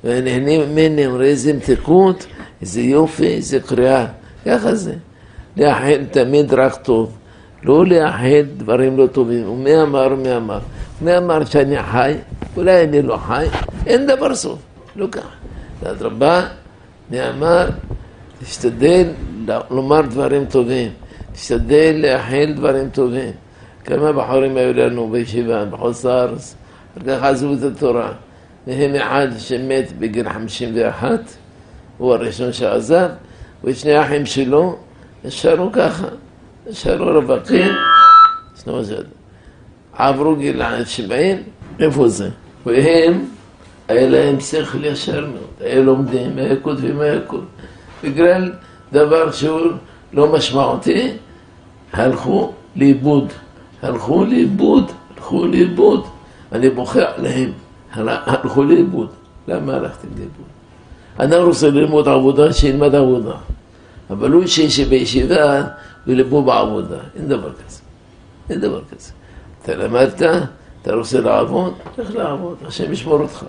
ונהנים 0.04 0.60
ממני, 0.60 1.06
אומר 1.06 1.22
איזה 1.22 1.52
מתיקות, 1.52 2.26
איזה 2.60 2.80
יופי, 2.80 3.26
איזה 3.26 3.60
קריאה. 3.60 4.06
ככה 4.46 4.74
זה. 4.74 4.94
לאחד 5.56 6.04
תמיד 6.10 6.54
רק 6.54 6.76
טוב, 6.76 7.16
לא 7.62 7.86
לאחד 7.86 8.44
דברים 8.56 8.96
לא 8.96 9.06
טובים. 9.06 9.48
ומי 9.48 9.82
אמר, 9.82 10.14
מי 10.14 10.36
אמר? 10.36 10.58
מי 11.02 11.16
אמר 11.16 11.44
שאני 11.44 11.82
חי? 11.82 12.14
אולי 12.56 12.84
אני 12.84 13.02
לא 13.02 13.16
חי? 13.16 13.46
אין 13.86 14.06
דבר 14.06 14.34
סוף, 14.34 14.58
לא 14.96 15.06
ככה. 15.12 15.28
אדרבה, 15.86 16.46
מי 17.10 17.28
אמר? 17.28 17.68
תשתדל 18.42 19.08
לומר 19.70 20.00
דברים 20.00 20.44
טובים, 20.44 20.90
תשתדל 21.32 22.00
לאחל 22.02 22.52
דברים 22.56 22.88
טובים. 22.88 23.30
כמה 23.84 24.12
בחורים 24.12 24.56
היו 24.56 24.72
לנו 24.72 25.10
בישיבה, 25.10 25.64
בחוץ 25.64 26.04
לארץ, 26.04 26.54
אחר 26.98 27.04
כך 27.06 27.22
עזבו 27.22 27.54
את 27.54 27.76
התורה. 27.76 28.12
מהם 28.66 28.94
אחד 28.94 29.28
שמת 29.38 29.92
בגיל 29.98 30.28
51, 30.28 31.20
הוא 31.98 32.14
הראשון 32.14 32.52
שעזב, 32.52 33.08
ושני 33.64 33.92
האחים 33.92 34.26
שלו 34.26 34.76
נשארו 35.24 35.72
ככה, 35.72 36.06
נשארו 36.66 37.04
רווקים, 37.04 37.72
עברו 39.92 40.36
גיל 40.36 40.62
שבעים, 40.84 41.42
איפה 41.80 42.08
זה? 42.08 42.30
והם, 42.66 43.24
היה 43.88 44.08
להם 44.08 44.40
שכל 44.40 44.84
ישר 44.84 45.20
מאוד, 45.20 45.50
היה 45.60 45.80
לומדים, 45.80 46.38
היה 46.38 46.56
כותבים, 46.56 47.00
היה 47.00 47.20
כותבים. 47.20 47.48
בגלל 48.04 48.52
דבר 48.92 49.32
שהוא 49.32 49.60
לא 50.12 50.32
משמעותי, 50.32 51.10
הלכו 51.92 52.52
לאיבוד. 52.76 53.32
הלכו 53.82 54.24
לאיבוד, 54.24 54.92
הלכו 55.14 55.46
לאיבוד. 55.46 56.06
אני 56.52 56.70
בוכה 56.70 57.00
עליהם, 57.16 57.52
הלכו 57.94 58.64
לאיבוד. 58.64 59.08
למה 59.48 59.74
הלכתם 59.74 60.08
לאיבוד? 60.16 60.46
אדם 61.16 61.46
רוצה 61.46 61.70
ללמוד 61.70 62.08
עבודה, 62.08 62.52
שילמד 62.52 62.94
עבודה. 62.94 63.34
אבל 64.10 64.30
הוא 64.30 64.46
שיש 64.46 64.80
בישיבה 64.80 65.62
ולבוא 66.06 66.42
בעבודה. 66.42 66.98
אין 67.16 67.28
דבר 67.28 67.52
כזה. 67.52 67.80
אין 68.50 68.60
דבר 68.60 68.80
כזה. 68.90 69.12
אתה 69.62 69.76
למדת, 69.76 70.22
אתה 70.82 70.94
רוצה 70.94 71.20
לעבוד, 71.20 71.74
תלך 71.94 72.14
לעבוד, 72.14 72.56
השם 72.66 72.92
ישמור 72.92 73.20
אותך. 73.20 73.44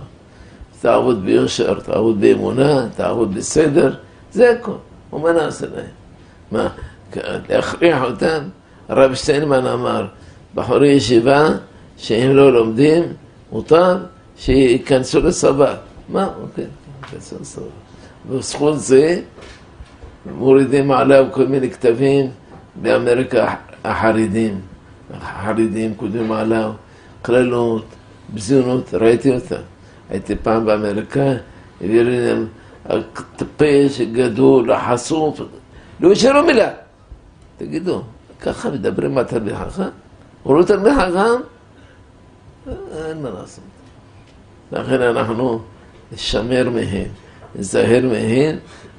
תעבוד 0.82 1.26
ביושר, 1.26 1.80
תעבוד 1.80 2.22
באמונה, 2.22 2.86
תעבוד 2.96 3.34
בסדר, 3.36 3.94
זה 4.32 4.52
הכל. 4.52 4.72
ומה 5.14 5.32
נעשה 5.32 5.66
להם? 5.76 5.86
מה, 6.52 6.68
להכריח 7.50 8.02
אותם? 8.04 8.40
הרב 8.90 9.16
שטיינמן 9.16 9.68
אמר, 9.68 10.06
בחורי 10.56 10.88
ישיבה 10.88 11.50
שהם 11.98 12.36
לא 12.36 12.54
לומדים, 12.54 13.04
מותר 13.52 13.98
שייכנסו 14.38 15.20
לסבא. 15.20 15.76
מה? 16.10 16.30
אוקיי, 16.42 16.66
ייכנסו 17.04 17.36
לסבא. 17.42 17.66
ובזכות 18.30 18.80
זה 18.80 19.22
מורידים 20.26 20.92
עליו 20.92 21.26
כל 21.32 21.48
מיני 21.48 21.72
כתבים 21.72 22.32
באמריקה 22.76 23.56
החרדים. 23.84 24.62
החרדים 25.14 25.96
קודמים 25.96 26.32
עליו, 26.32 26.72
קללות, 27.22 27.86
בזיונות, 28.34 28.94
ראיתי 28.94 29.36
אותה. 29.36 29.56
הייתי 30.10 30.36
פעם 30.36 30.66
באמריקה, 30.66 31.32
הביא 31.82 32.02
לי 32.02 32.28
להם 32.28 32.48
הטיפש, 32.86 34.02
גדול, 34.02 34.72
החשוף, 34.72 35.42
לא 36.00 36.12
השאירו 36.12 36.44
מילה. 36.44 36.70
תגידו, 37.58 38.02
ככה 38.42 38.70
מדברים 38.70 39.18
על 39.18 39.24
תלמיד 39.24 39.56
חכם? 39.56 39.84
הוא 40.44 40.58
לא 40.58 40.64
תלמיד 40.64 40.94
חכם? 40.94 41.42
אין 43.08 43.22
מה 43.22 43.30
לעשות. 43.30 43.73
לכן 44.74 45.02
אנחנו 45.02 45.60
נשמר 46.12 46.70
מהם, 46.70 47.08
נזהר 47.56 48.02
מהם, 48.12 48.56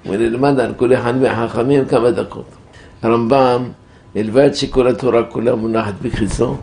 ונלמד 0.07 0.61
על 0.61 0.75
כל 0.75 0.95
אחד 0.95 1.17
מהחכמים 1.17 1.85
כמה 1.85 2.11
דקות. 2.11 2.45
הרמב"ם, 3.03 3.69
מלבד 4.15 4.55
שכל 4.55 4.87
התורה 4.87 5.23
כולה 5.23 5.55
מונחת 5.55 5.95
בכיסו, 6.03 6.57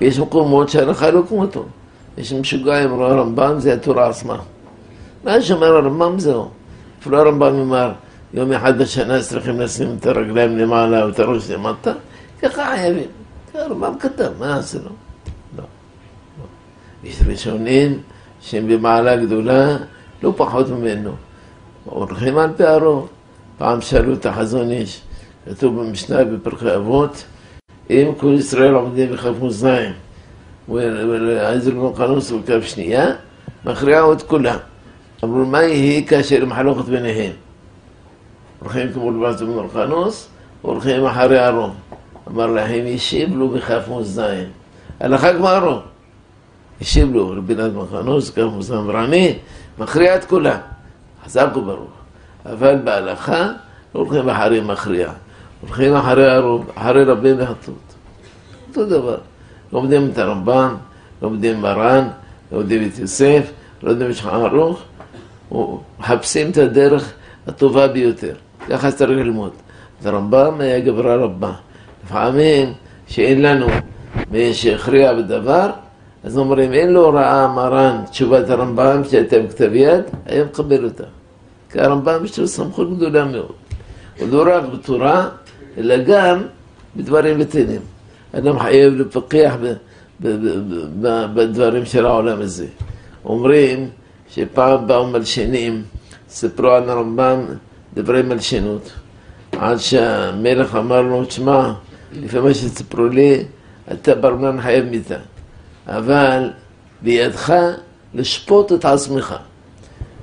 יש 0.00 0.18
מקומות 0.18 0.68
שההלכה 0.68 1.10
לא 1.10 1.22
כמותו. 1.28 1.64
יש 2.18 2.32
משוגעים, 2.32 2.92
הרמב"ם 2.92 3.54
זה 3.58 3.74
התורה 3.74 4.08
עצמה. 4.08 4.38
מה 5.24 5.42
שאומר 5.42 5.76
הרמב"ם 5.76 6.18
זהו. 6.18 6.48
אפילו 7.00 7.18
הרמב"ם 7.18 7.54
אמר, 7.54 7.92
יום 8.34 8.52
אחד 8.52 8.78
בשנה 8.78 9.20
צריכים 9.20 9.60
לשים 9.60 9.96
את 10.00 10.06
הרגליים 10.06 10.58
למעלה 10.58 11.06
ואת 11.06 11.18
הראש 11.18 11.50
למטה, 11.50 11.92
ככה 12.42 12.64
חייבים. 12.76 13.08
הרמב"ם 13.54 13.98
כתב, 13.98 14.30
מה? 14.38 14.60
לא. 14.84 15.07
יש 17.08 17.20
ראשונים 17.26 17.98
שהם 18.40 18.68
במעלה 18.68 19.16
גדולה, 19.16 19.76
לא 20.22 20.32
פחות 20.36 20.68
ממנו. 20.68 21.10
הולכים 21.84 22.38
על 22.38 22.50
פערו. 22.56 23.06
פעם 23.58 23.80
שאלו 23.80 24.14
את 24.14 24.26
החזון 24.26 24.70
איש, 24.70 25.00
כתוב 25.48 25.80
במשנה 25.80 26.24
בפרחי 26.24 26.74
אבות, 26.74 27.24
אם 27.90 28.12
כל 28.16 28.34
ישראל 28.38 28.74
עומדים 28.74 29.12
בכף 29.12 29.32
מאזניים 29.42 29.92
ולעזר 30.68 31.70
בן 31.70 31.94
חנוס 31.94 32.30
בכף 32.30 32.64
שנייה, 32.64 33.06
מכריעו 33.64 34.12
את 34.12 34.22
כולם. 34.22 34.58
אמרו, 35.24 35.44
מה 35.44 35.62
יהי 35.62 36.06
כאשר 36.06 36.44
מחלוקת 36.44 36.84
ביניהם? 36.84 37.32
הולכים 38.60 38.92
כמו 38.92 39.10
לבאז 39.10 39.42
בן 39.42 39.68
חנוס, 39.72 40.28
הולכים 40.62 41.04
אחרי 41.04 41.46
ארון. 41.46 41.74
אמר 42.28 42.46
להם, 42.46 42.86
ישיב 42.86 43.36
לו 43.36 43.48
בכף 43.48 43.88
מאזניים. 43.88 44.48
הלכה 45.00 45.32
גמרו. 45.32 45.78
השיב 46.80 47.14
לו 47.14 47.30
רבי 47.30 47.54
נדמן 47.54 47.84
חנוס, 47.90 48.30
כף 48.30 48.42
מאזניים 48.56 48.82
אמרני, 48.82 49.38
מכריע 49.78 50.16
את 50.16 50.24
כולם. 50.24 50.58
חזק 51.24 51.46
וברוך. 51.56 51.90
אבל 52.46 52.78
בהלכה 52.84 53.52
לא 53.94 54.00
הולכים 54.00 54.28
אחרי 54.28 54.60
מכריע. 54.60 55.10
הולכים 55.60 55.94
אחרי 55.94 56.30
הרוב, 56.30 56.70
אחרי 56.74 57.04
רבים 57.04 57.38
והטות. 57.38 57.94
אותו 58.68 58.86
דבר. 58.86 59.16
לומדים 59.72 60.10
את 60.12 60.18
הרמב"ם, 60.18 60.74
לומדים 61.22 61.60
מרן, 61.60 62.08
לומדים 62.52 62.88
את 62.88 62.98
יוסף, 62.98 63.50
לומדים 63.82 64.10
את 64.10 64.14
שולחן 64.14 64.36
ערוך, 64.36 64.82
ומחפשים 65.52 66.50
את 66.50 66.56
הדרך 66.56 67.12
הטובה 67.46 67.88
ביותר. 67.88 68.34
ככה 68.68 68.90
צריך 68.90 69.10
ללמוד. 69.10 69.50
את 70.00 70.06
הרמב"ם 70.06 70.60
היה 70.60 70.80
גברה 70.80 71.16
רבה. 71.16 71.52
לפעמים 72.04 72.72
שאין 73.08 73.42
לנו 73.42 73.66
מי 74.30 74.54
שהכריע 74.54 75.14
בדבר, 75.14 75.70
אז 76.24 76.38
אומרים, 76.38 76.72
אין 76.72 76.92
לו 76.92 77.04
הוראה 77.04 77.48
מרן, 77.48 78.04
תשובת 78.10 78.50
הרמב"ם 78.50 79.02
שהייתה 79.10 79.38
בכתב 79.38 79.74
יד, 79.74 80.02
היה 80.26 80.44
מקבל 80.44 80.84
אותה. 80.84 81.04
כי 81.70 81.80
הרמב"ם 81.80 82.24
יש 82.24 82.38
לו 82.38 82.48
סמכות 82.48 82.96
גדולה 82.96 83.24
מאוד. 83.24 83.52
הוא 84.18 84.28
לא 84.28 84.56
רק 84.56 84.62
בתורה, 84.72 85.28
אלא 85.78 85.96
גם 86.06 86.42
בדברים 86.96 87.38
בטלים. 87.38 87.80
אדם 88.32 88.58
חייב 88.58 88.94
לפקח 88.94 89.56
בדברים 91.34 91.84
של 91.84 92.06
העולם 92.06 92.40
הזה. 92.40 92.66
אומרים 93.24 93.88
שפעם 94.28 94.86
באו 94.86 95.06
מלשינים, 95.06 95.82
סיפרו 96.28 96.70
על 96.70 96.90
הרמב"ם 96.90 97.40
דברי 97.94 98.22
מלשינות, 98.22 98.92
עד 99.52 99.76
שהמלך 99.76 100.74
אמר 100.74 101.02
לו, 101.02 101.24
תשמע, 101.24 101.72
לפי 102.12 102.40
מה 102.40 102.54
שסיפרו 102.54 103.06
לי, 103.06 103.44
אתה 103.92 104.14
ברמן 104.14 104.60
חייב 104.60 104.84
מיתה, 104.84 105.16
אבל 105.88 106.50
בידך 107.02 107.54
לשפוט 108.14 108.72
את 108.72 108.84
עצמך. 108.84 109.34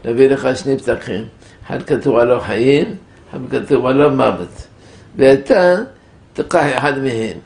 נביא 0.06 0.30
לך 0.30 0.47
שני 0.56 0.78
פתחים, 0.78 1.25
אחד 1.67 1.84
כתוב 1.84 2.15
עליו 2.15 2.41
חיים, 2.41 2.95
אחד 3.30 3.39
כתוב 3.49 3.86
עליו 3.86 4.10
מוות. 4.10 4.67
ואתה 5.15 5.75
תקח 6.34 6.65
אחד 6.78 6.99
מהם. 6.99 7.38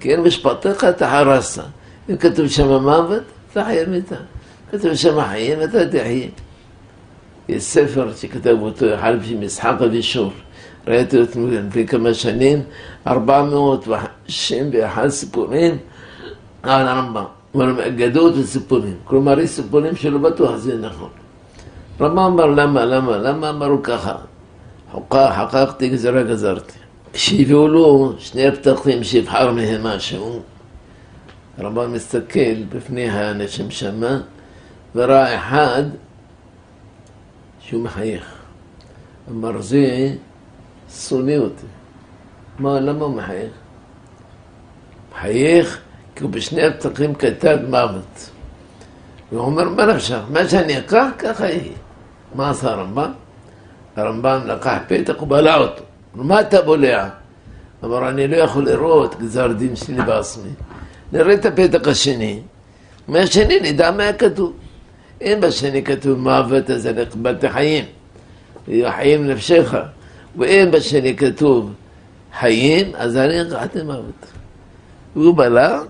כי 0.00 0.12
אין 0.12 0.20
משפטיך 0.20 0.84
תחרסת. 0.84 1.62
אם 2.10 2.16
כתוב 2.16 2.48
שם 2.48 2.68
מוות, 2.68 3.22
אתה 3.52 3.64
חי 3.64 3.78
מיתה. 3.88 4.16
כתוב 4.70 4.94
שם 4.94 5.24
חיים, 5.28 5.62
אתה 5.62 5.88
תחיה. 5.88 6.28
יש 7.48 7.62
ספר 7.62 8.14
שכתב 8.14 8.56
אותו 8.60 8.94
אחד 8.94 9.20
בשביל 9.20 9.38
משחק 9.38 9.74
אבישור. 9.84 10.32
ראיתי 10.86 11.20
אותו 11.20 11.46
לפני 11.46 11.86
כמה 11.86 12.14
שנים, 12.14 12.62
461 13.06 15.08
סיפורים 15.08 15.78
על 16.62 16.88
הרמב"ם. 16.88 17.37
אגדות 17.60 18.34
וסיפורים. 18.36 18.94
כלומר, 19.04 19.40
יש 19.40 19.50
סיפורים 19.50 19.96
שלא 19.96 20.18
בטוח 20.18 20.56
זה 20.56 20.76
נכון. 20.78 21.10
רמב"ם 22.00 22.18
אמר 22.18 22.46
למה, 22.46 22.84
למה, 22.84 23.16
למה 23.16 23.50
אמרו 23.50 23.82
ככה? 23.82 24.16
חקקתי 25.12 25.88
גזרה 25.88 26.22
גזרתי. 26.22 26.78
שהביאו 27.14 27.68
לו 27.68 28.12
שני 28.18 28.52
פתחים 28.52 29.04
שיבחר 29.04 29.52
מהם 29.52 29.82
משהו. 29.82 30.40
הרמב"ם 31.58 31.92
מסתכל 31.92 32.62
בפני 32.68 33.08
האנשים 33.08 33.70
שמה 33.70 34.20
וראה 34.94 35.36
אחד 35.36 35.82
שהוא 37.60 37.82
מחייך. 37.82 38.34
אמר 39.30 39.60
זה 39.60 40.14
שונא 40.90 41.36
אותי. 41.36 41.66
מה, 42.58 42.80
למה 42.80 43.04
הוא 43.04 43.16
מחייך? 43.16 43.52
מחייך 45.12 45.80
כי 46.18 46.24
הוא 46.24 46.30
בשני 46.30 46.66
הפתחים 46.66 47.14
כתב 47.14 47.58
מוות. 47.68 48.30
והוא 49.32 49.44
אומר, 49.44 49.68
מה 49.68 49.86
נפשך? 49.86 50.18
מה 50.30 50.48
שאני 50.48 50.78
אקח, 50.78 51.06
ככה 51.18 51.46
יהיה. 51.46 51.72
מה 52.34 52.50
עשה 52.50 52.70
הרמב"ם? 52.70 53.12
הרמב"ם 53.96 54.40
לקח 54.46 54.76
פתח 54.88 55.22
ובלע 55.22 55.56
אותו. 55.56 55.82
מה 56.14 56.40
אתה 56.40 56.62
בולע? 56.62 57.08
אמר, 57.84 58.08
אני 58.08 58.28
לא 58.28 58.36
יכול 58.36 58.64
לראות 58.64 59.20
גזר 59.20 59.52
דין 59.52 59.76
שלי 59.76 60.02
בעצמי. 60.02 60.50
נראה 61.12 61.34
את 61.34 61.46
הפתח 61.46 61.88
השני. 61.88 62.40
מהשני 63.08 63.60
נדע 63.60 63.90
מה 63.90 64.12
כתוב. 64.12 64.52
אם 65.22 65.38
בשני 65.40 65.84
כתוב 65.84 66.18
מוות, 66.18 66.70
אז 66.70 66.86
אני 66.86 67.06
קיבלת 67.06 67.44
חיים. 67.44 67.84
חיים 68.66 69.26
נפשך. 69.26 69.74
ואם 70.38 70.68
בשני 70.70 71.16
כתוב 71.16 71.72
חיים, 72.38 72.92
אז 72.94 73.16
אני 73.16 73.42
אקחתי 73.42 73.82
מוות. 73.82 74.26
והוא 75.16 75.36
בלע, 75.36 75.80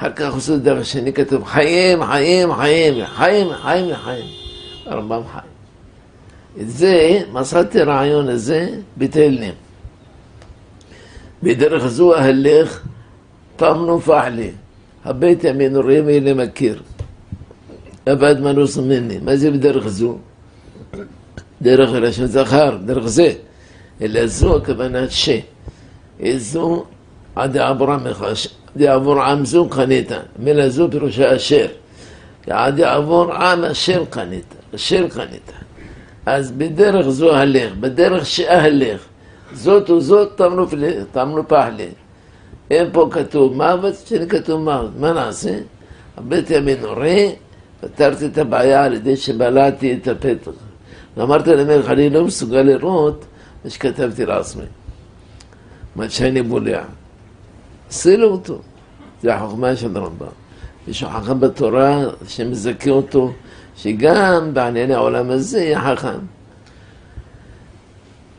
אחר 0.00 0.12
כך 0.12 0.34
עושה 0.34 0.56
דבר 0.56 0.82
שני 0.82 1.12
כתוב 1.12 1.44
חיים, 1.44 2.04
חיים, 2.04 2.54
חיים, 2.54 3.04
חיים, 3.06 3.48
חיים, 3.52 3.94
חיים. 3.94 4.24
הרמב"ם 4.86 5.22
חי. 5.32 5.38
את 6.60 6.70
זה, 6.70 7.22
מצאתי 7.32 7.82
רעיון 7.82 8.28
הזה 8.28 8.68
בתלם. 8.96 9.54
בדרך 11.42 11.86
זו 11.86 12.14
אהלך 12.14 12.82
פעם 13.56 13.86
נופח 13.86 14.24
לי. 14.30 14.50
הבית 15.04 15.44
ימין 15.44 15.76
רואים 15.76 16.08
לי 16.08 16.32
מכיר. 16.32 16.82
עבד 18.06 18.40
מנוס 18.40 18.76
ממני. 18.76 19.18
מה 19.18 19.36
זה 19.36 19.50
בדרך 19.50 19.88
זו? 19.88 20.18
דרך 21.62 21.90
לשון 21.92 22.26
זכר, 22.26 22.76
דרך 22.84 23.06
זה. 23.06 23.32
אלא 24.02 24.26
זו 24.26 24.56
הכוונה 24.56 25.10
ש. 25.10 25.28
זו 26.36 26.84
עד 27.40 27.56
יעבור 28.76 29.22
עם 29.22 29.44
זו 29.44 29.68
קנית, 29.68 30.12
מילה 30.38 30.68
זו 30.68 30.90
פירושה 30.90 31.36
אשר. 31.36 31.66
עד 32.50 32.78
יעבור 32.78 33.32
עם 33.34 33.64
אשר 33.64 34.04
קנית, 34.10 34.54
אשר 34.74 35.08
קנית. 35.08 35.52
אז 36.26 36.52
בדרך 36.52 37.08
זו 37.08 37.36
הלך, 37.36 37.74
בדרך 37.80 38.26
שאהלך. 38.26 39.00
זאת 39.52 39.90
וזאת 39.90 40.40
תמנו 41.12 41.48
פחלה. 41.48 41.86
אין 42.70 42.88
פה 42.92 43.08
כתוב 43.10 43.56
מוות, 43.56 43.94
שני 44.06 44.28
כתוב 44.28 44.60
מוות. 44.60 44.90
מה 44.98 45.12
נעשה? 45.12 45.58
הבט 46.16 46.50
ימין 46.50 46.84
הורה, 46.84 47.18
פתרתי 47.80 48.26
את 48.26 48.38
הבעיה 48.38 48.84
על 48.84 48.92
ידי 48.92 49.16
שבלעתי 49.16 49.94
את 49.94 50.08
הפתח. 50.08 50.50
ואמרתי 51.16 51.50
למלך, 51.50 51.90
אני 51.90 52.10
לא 52.10 52.24
מסוגל 52.24 52.62
לראות 52.62 53.24
מה 53.64 53.70
שכתבתי 53.70 54.26
לעצמי. 54.26 54.64
מה 55.96 56.10
שאני 56.10 56.42
בולע. 56.42 56.82
הסילו 57.90 58.28
אותו. 58.28 58.58
זה 59.22 59.34
החוכמה 59.34 59.76
של 59.76 59.96
הרמב"ם. 59.96 60.26
יש 60.88 61.04
חכם 61.04 61.40
בתורה 61.40 62.04
שמזכה 62.28 62.90
אותו, 62.90 63.32
שגם 63.76 64.54
בענייני 64.54 64.94
העולם 64.94 65.30
הזה 65.30 65.60
יהיה 65.60 65.80
חכם. 65.80 66.18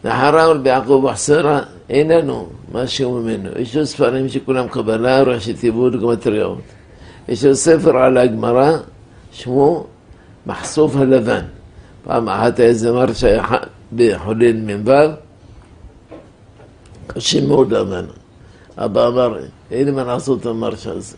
ואחריו 0.04 0.58
ביעקב 0.64 1.04
וחסרה 1.04 1.62
אין 1.90 2.12
לנו 2.12 2.50
משהו 2.72 3.20
ממנו. 3.20 3.50
יש 3.60 3.76
לו 3.76 3.86
ספרים 3.86 4.30
שכולם 4.30 4.68
קבלה, 4.68 5.24
ראשי 5.24 5.54
תיבות 5.54 5.96
וגמטריות. 5.96 6.62
יש 7.28 7.46
לו 7.46 7.56
ספר 7.56 7.98
על 7.98 8.18
הגמרא, 8.18 8.78
שמו 9.32 9.86
מחשוף 10.46 10.96
הלבן. 10.96 11.46
פעם 12.04 12.30
אחת 12.30 12.60
היה 12.60 12.74
זמר 12.74 13.14
שהיה 13.14 13.44
בחולל 13.96 14.54
מ"ו, 14.54 14.92
קשה 17.08 17.42
מאוד 17.42 17.74
לבן. 17.74 18.06
אבא 18.86 19.08
אמר, 19.08 19.38
אין 19.72 19.86
לי 19.86 19.92
מה 19.92 20.04
לעשות 20.04 20.46
המרשה 20.46 20.92
הזה. 20.92 21.18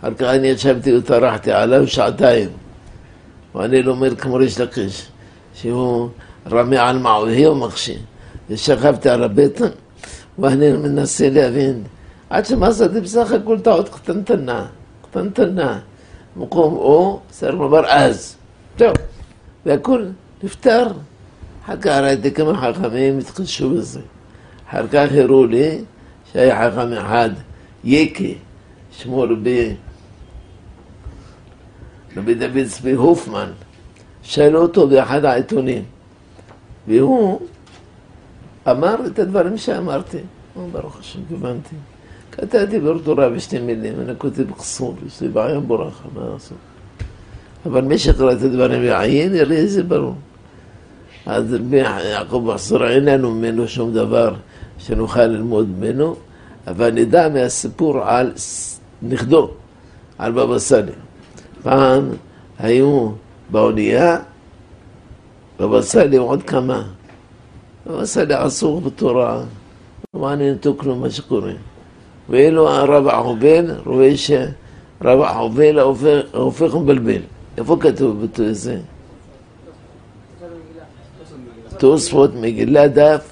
אחר 0.00 0.14
כך 0.14 0.22
אני 0.22 0.46
ישבתי 0.46 0.96
וטרחתי 0.96 1.52
עליו 1.52 1.88
שעתיים. 1.88 2.48
ואני 3.54 3.82
לומד 3.82 4.20
כמו 4.20 4.34
ריש 4.34 4.60
לקיש, 4.60 5.06
שהוא 5.54 6.08
רמי 6.50 6.78
על 6.78 6.98
מעוהי 6.98 7.46
ומחשי. 7.46 7.98
ושכבתי 8.50 9.08
על 9.08 9.22
הבטן, 9.24 9.68
ואני 10.38 10.72
מנסה 10.72 11.30
להבין, 11.30 11.82
עד 12.30 12.46
שמסרתי 12.46 13.00
בסך 13.00 13.32
הכל 13.32 13.60
טעות 13.60 13.88
קטנטנה, 13.88 14.66
קטנטנה. 15.02 15.78
מקום 16.36 16.74
או, 16.74 17.20
צריך 17.30 17.54
לומר 17.54 17.86
אז. 17.86 18.36
טוב, 18.76 18.92
והכל 19.66 20.04
נפתר. 20.42 20.86
אחר 21.64 21.76
כך 21.76 21.90
ראיתי 21.90 22.30
כמה 22.30 22.72
חכמים 22.72 23.18
התחשו 23.18 23.70
בזה. 23.70 24.00
אחר 24.70 24.86
כך 24.88 25.06
הראו 25.14 25.46
לי 25.46 25.84
שהיה 26.32 26.70
חכם 26.70 26.92
אחד, 26.92 27.30
יקי, 27.84 28.34
שמו 28.92 29.20
רבי, 29.20 29.74
רבי 32.16 32.34
דוד 32.34 32.66
צבי 32.68 32.92
הופמן, 32.92 33.50
שאלו 34.22 34.62
אותו 34.62 34.88
באחד 34.88 35.24
העיתונים, 35.24 35.84
והוא 36.88 37.40
אמר 38.70 38.96
את 39.06 39.18
הדברים 39.18 39.58
שאמרתי. 39.58 40.18
הוא 40.54 40.68
ברוך 40.72 40.98
השם, 41.00 41.18
כיוונתי. 41.28 41.76
כתבתי 42.32 42.80
ברטורה 42.80 43.30
בשתי 43.30 43.58
מילים, 43.58 44.00
אני 44.00 44.12
כותב 44.18 44.52
קסור, 44.58 44.96
יש 45.06 45.20
לי 45.20 45.28
בעיה 45.28 45.60
בורחה, 45.60 46.08
מה 46.14 46.28
לעשות? 46.32 46.58
אבל 47.66 47.80
מי 47.80 47.98
שקרא 47.98 48.32
את 48.32 48.42
הדברים 48.42 48.82
בעיין, 48.82 49.34
יראה 49.34 49.56
איזה 49.56 49.82
ברור. 49.82 50.14
אז 51.26 51.56
יעקב 51.72 52.42
מחסור 52.46 52.88
אין 52.88 53.04
לנו 53.04 53.30
ממנו 53.30 53.68
שום 53.68 53.92
דבר 53.94 54.34
שנוכל 54.78 55.26
ללמוד 55.26 55.68
ממנו, 55.68 56.16
אבל 56.66 56.90
נדע 56.90 57.28
מהסיפור 57.28 58.04
על 58.04 58.32
נכדו, 59.02 59.50
על 60.18 60.32
בבא 60.32 60.58
סאלי. 60.58 60.92
פעם 61.62 62.08
היו 62.58 63.10
באונייה, 63.50 64.18
בבא 65.60 65.82
סאלי 65.82 66.16
עוד 66.16 66.42
כמה. 66.42 66.82
בבא 67.86 68.04
סאלי 68.04 68.34
עסוק 68.34 68.84
בתורה, 68.84 69.42
לא 70.14 70.20
מעניין 70.20 70.54
אותו 70.54 70.74
כלום 70.78 71.00
מה 71.00 71.10
שקורה. 71.10 71.52
ואילו 72.28 72.68
הרב 72.68 73.08
עובל 73.08 73.74
רואה 73.86 74.16
שרב 74.16 75.20
עובל 75.78 76.22
הופך 76.32 76.74
ומבלבל. 76.74 77.22
איפה 77.58 77.76
כתוב 77.80 78.26
זה? 78.52 78.78
תוספות 81.78 82.30
מגילה 82.34 82.88
דף 82.88 83.31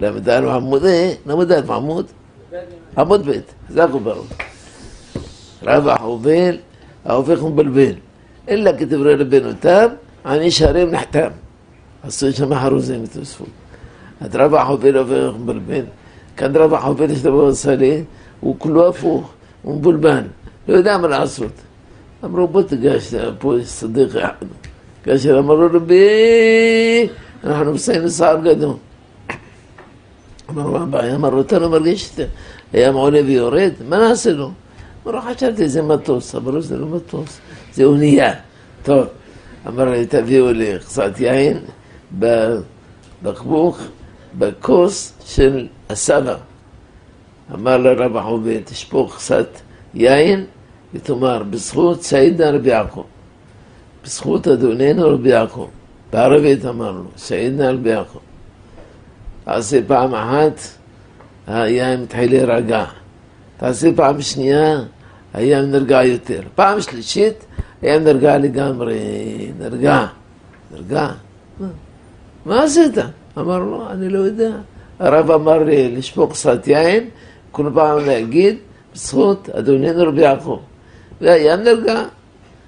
ל"א 0.00 0.54
עמוד, 0.54 0.82
ל"א 1.26 1.74
עמוד, 1.74 2.06
עמוד 2.98 3.26
ב', 3.26 3.32
זה 3.68 3.84
הכוברו. 3.84 4.22
רב 5.62 5.88
החובל 5.88 6.56
ההופך 7.04 7.42
ומבלבל. 7.42 7.92
אלא 8.48 8.70
כדברי 8.78 9.14
רבנו 9.14 9.52
תם, 9.60 9.86
עני 10.26 10.50
שערים 10.50 10.90
נחתם. 10.90 11.28
עשו 12.02 12.32
שם 12.32 12.54
חרוזים 12.54 13.04
ותוספות. 13.04 13.48
אז 14.20 14.36
רב 14.36 14.54
החובל 14.54 14.96
הופך 14.96 15.34
ומבלבל. 15.36 15.84
כאן 16.36 16.56
רב 16.56 16.74
החובל 16.74 17.10
יש 17.10 17.22
דבר 17.22 17.40
עושה 17.40 17.74
לי, 17.74 18.04
הוא 18.40 18.56
כולו 18.58 18.88
הפוך, 18.88 19.32
הוא 19.62 19.76
מבולבן, 19.76 20.22
לא 20.68 20.76
יודע 20.76 20.98
מה 20.98 21.08
לעשות. 21.08 21.52
אמרו 22.24 22.48
בוא 22.48 22.62
תיגש, 22.62 23.14
פה 23.38 23.58
יש 23.60 23.66
צדיק 23.66 24.16
אחד. 24.16 24.46
כאשר 25.04 25.38
אמרו 25.38 25.66
רבי, 25.72 27.08
אנחנו 27.44 27.74
אמרו 30.50 30.70
מה 30.70 30.82
הבעיה? 30.82 31.14
אמרו 31.14 31.40
אתה 31.40 31.58
לא 31.58 31.68
מרגיש 31.68 32.10
את 32.14 32.26
הים 32.72 32.94
עולה 32.94 33.20
ויורד? 33.26 33.72
מה 33.88 33.98
נעשה 33.98 34.32
לו? 34.32 34.50
אמרו 35.06 35.20
חשבתי 35.20 35.68
זה 35.68 35.82
מטוס, 35.82 36.34
אמרו 36.34 36.60
זה 36.60 36.76
לא 36.76 36.86
מטוס, 36.86 37.40
זה 37.74 37.84
אונייה. 37.84 38.34
טוב, 38.82 39.06
אמר 39.66 39.90
לי 39.90 40.06
תביאו 40.06 40.52
לי 40.52 40.78
קצת 40.78 41.20
יין 41.20 41.58
בבקבוק, 42.18 43.78
בכוס 44.38 45.12
של 45.24 45.66
הסבא. 45.90 46.36
אמר 47.54 47.76
לרב 47.76 48.16
החובד, 48.16 48.60
תשפוך 48.64 49.16
קצת 49.16 49.48
יין 49.94 50.44
ותאמר, 50.94 51.42
בזכות 51.42 52.02
סעידנה 52.02 52.50
רבי 52.50 52.70
יעקב, 52.70 53.04
בזכות 54.04 54.48
אדוננו 54.48 55.08
רבי 55.08 55.28
יעקב, 55.28 55.68
בערבית 56.12 56.64
אמרנו, 56.64 57.04
סעידנה 57.16 57.70
רבי 57.70 57.90
יעקב. 57.90 58.18
תעשה 59.44 59.80
פעם 59.86 60.14
אחת, 60.14 60.60
היין 61.46 62.02
מתחיל 62.02 62.30
להירגע. 62.30 62.84
תעשה 63.56 63.88
פעם 63.96 64.20
שנייה, 64.20 64.80
היין 65.34 65.70
נרגע 65.70 66.04
יותר. 66.04 66.40
פעם 66.54 66.80
שלישית, 66.80 67.44
היין 67.82 68.04
נרגע 68.04 68.38
לגמרי, 68.38 68.98
נרגע, 69.58 70.06
נרגע. 70.72 71.08
מה 72.46 72.62
עשית? 72.62 72.94
אמר 73.38 73.58
לו, 73.58 73.90
אני 73.90 74.08
לא 74.08 74.18
יודע. 74.18 74.50
הרב 74.98 75.30
אמר 75.30 75.58
לי 75.58 75.96
לשפוך 75.96 76.32
קצת 76.32 76.66
יין, 76.66 77.08
כל 77.50 77.70
פעם 77.74 77.98
להגיד, 78.06 78.56
בזכות 78.94 79.48
אדוננו 79.50 80.08
רבי 80.08 80.20
יעקב. 80.20 80.60
והים 81.20 81.60
נרגע. 81.60 82.02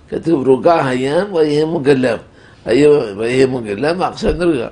כתוב 0.09 0.49
רוגע 0.49 0.87
הים 0.87 1.35
ויהיה 1.35 1.67
מגלם. 1.67 2.17
ויהיה 2.67 3.47
מגלם 3.47 4.01
ועכשיו 4.01 4.33
נרגע. 4.33 4.69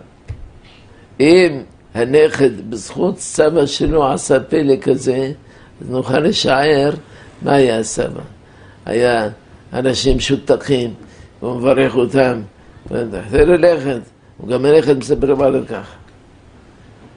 אם 1.20 1.60
הנכד 1.94 2.70
בזכות 2.70 3.18
סבא 3.18 3.66
שלו 3.66 4.12
עשה 4.12 4.40
פלא 4.40 4.76
כזה, 4.76 5.32
אז 5.80 5.90
נוכל 5.90 6.20
לשער 6.20 6.90
מה 7.42 7.54
היה 7.54 7.78
הסבא. 7.78 8.20
היה 8.86 9.28
אנשים 9.72 10.20
שותחים, 10.20 10.94
הוא 11.40 11.56
מברך 11.56 11.96
אותם, 11.96 12.40
תן 12.88 13.08
ללכת, 13.48 14.00
הוא 14.36 14.48
גם 14.48 14.64
הנכד 14.64 14.98
מספר 14.98 15.44
על 15.44 15.64
כך. 15.68 15.94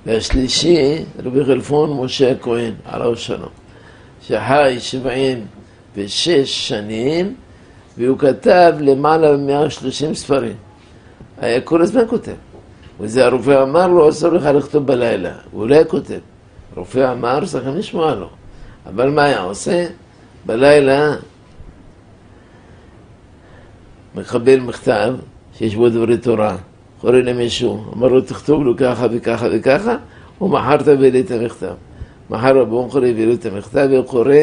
והשלישי, 0.05 1.03
רבי 1.23 1.45
חלפון 1.45 2.03
משה 2.03 2.31
הכהן, 2.31 2.73
עליו 2.85 3.15
שלום, 3.15 3.49
שחי 4.21 4.75
שבעים 4.79 5.45
ושש 5.95 6.67
שנים, 6.67 7.35
והוא 7.97 8.17
כתב 8.19 8.73
למעלה 8.79 9.37
מ-130 9.37 10.13
ספרים. 10.13 10.55
היה 11.41 11.61
כל 11.61 11.81
הזמן 11.81 12.01
כותב. 12.09 12.52
וזה 13.03 13.25
הרופא 13.25 13.63
אמר 13.63 13.87
לו, 13.87 14.09
אסור 14.09 14.31
לך 14.31 14.45
לכתוב 14.45 14.87
בלילה. 14.87 15.31
הוא 15.51 15.67
לא 15.67 15.75
היה 15.75 15.85
כותב. 15.85 16.19
הרופא 16.75 17.11
אמר, 17.11 17.45
צריכים 17.45 17.75
לשמוע 17.75 18.15
לו. 18.15 18.29
אבל 18.85 19.09
מה 19.09 19.23
היה 19.23 19.41
עושה? 19.41 19.85
בלילה 20.45 21.15
מקבל 24.15 24.59
מכתב 24.59 25.13
שיש 25.57 25.75
בו 25.75 25.89
דברי 25.89 26.17
תורה. 26.17 26.57
קורא 27.01 27.13
למישהו, 27.13 27.83
אמר 27.93 28.07
לו, 28.07 28.21
תכתוב 28.21 28.63
לו 28.63 28.77
ככה 28.77 29.07
וככה 29.11 29.47
וככה, 29.51 29.95
ומחר 30.41 30.77
תביא 30.77 31.11
לי 31.11 31.21
את 31.21 31.31
המכתב. 31.31 31.73
מחר 32.29 32.53
בבוקר 32.53 32.97
הביא 32.97 33.25
לו 33.25 33.33
את 33.33 33.45
המכתב, 33.45 33.87
והוא 33.91 34.05
קורא, 34.05 34.35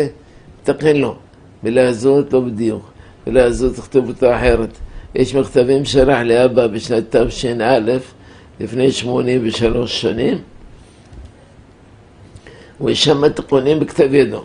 תקן 0.62 0.96
לו. 0.96 1.14
מילה 1.62 1.88
הזאת 1.88 2.32
לא 2.32 2.40
בדיוק, 2.40 2.90
מילה 3.26 3.44
הזאת 3.44 3.76
תכתוב 3.76 4.08
אותה 4.08 4.36
אחרת. 4.36 4.78
יש 5.14 5.34
מכתבים 5.34 5.84
שלח 5.84 6.18
לאבא 6.24 6.66
בשנת 6.66 7.16
תש"א, 7.16 7.98
לפני 8.60 8.92
שמונים 8.92 9.40
ושלוש 9.44 10.00
שנים, 10.00 10.38
ושם 12.84 13.28
תיקונים 13.28 13.80
בכתב 13.80 14.14
ידו. 14.14 14.42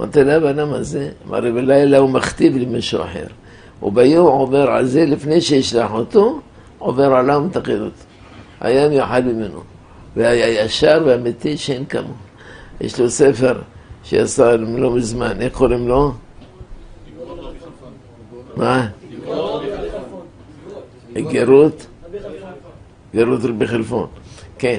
אמרתי 0.00 0.24
לה, 0.24 0.40
בן 0.40 0.64
מה 0.64 0.82
זה? 0.82 1.10
אמר 1.28 1.40
לי, 1.40 1.52
בלילה 1.52 1.98
הוא 1.98 2.10
מכתיב 2.10 2.56
למישהו 2.56 3.02
אחר. 3.02 3.26
וביום 3.82 4.26
עובר 4.26 4.70
על 4.70 4.86
זה, 4.86 5.06
לפני 5.06 5.40
שישלח 5.40 5.90
אותו, 5.92 6.40
עובר 6.78 7.14
עליו 7.14 7.40
ומתקן 7.44 7.80
אותו. 7.80 8.04
היה 8.60 8.88
מיוחד 8.88 9.24
ממנו. 9.24 9.60
והיה 10.16 10.64
ישר 10.64 11.02
ואמיתי 11.06 11.56
שאין 11.56 11.84
כמוהו. 11.84 12.14
יש 12.80 13.00
לו 13.00 13.10
ספר 13.10 13.58
שעשה 14.04 14.56
לא 14.56 14.90
מזמן, 14.90 15.40
איך 15.40 15.52
קוראים 15.52 15.88
לו? 15.88 16.12
מה? 18.56 18.88
גרות? 21.16 21.86
גרות 23.14 23.44
רבי 23.44 23.66
חלפון, 23.66 24.06
כן. 24.58 24.78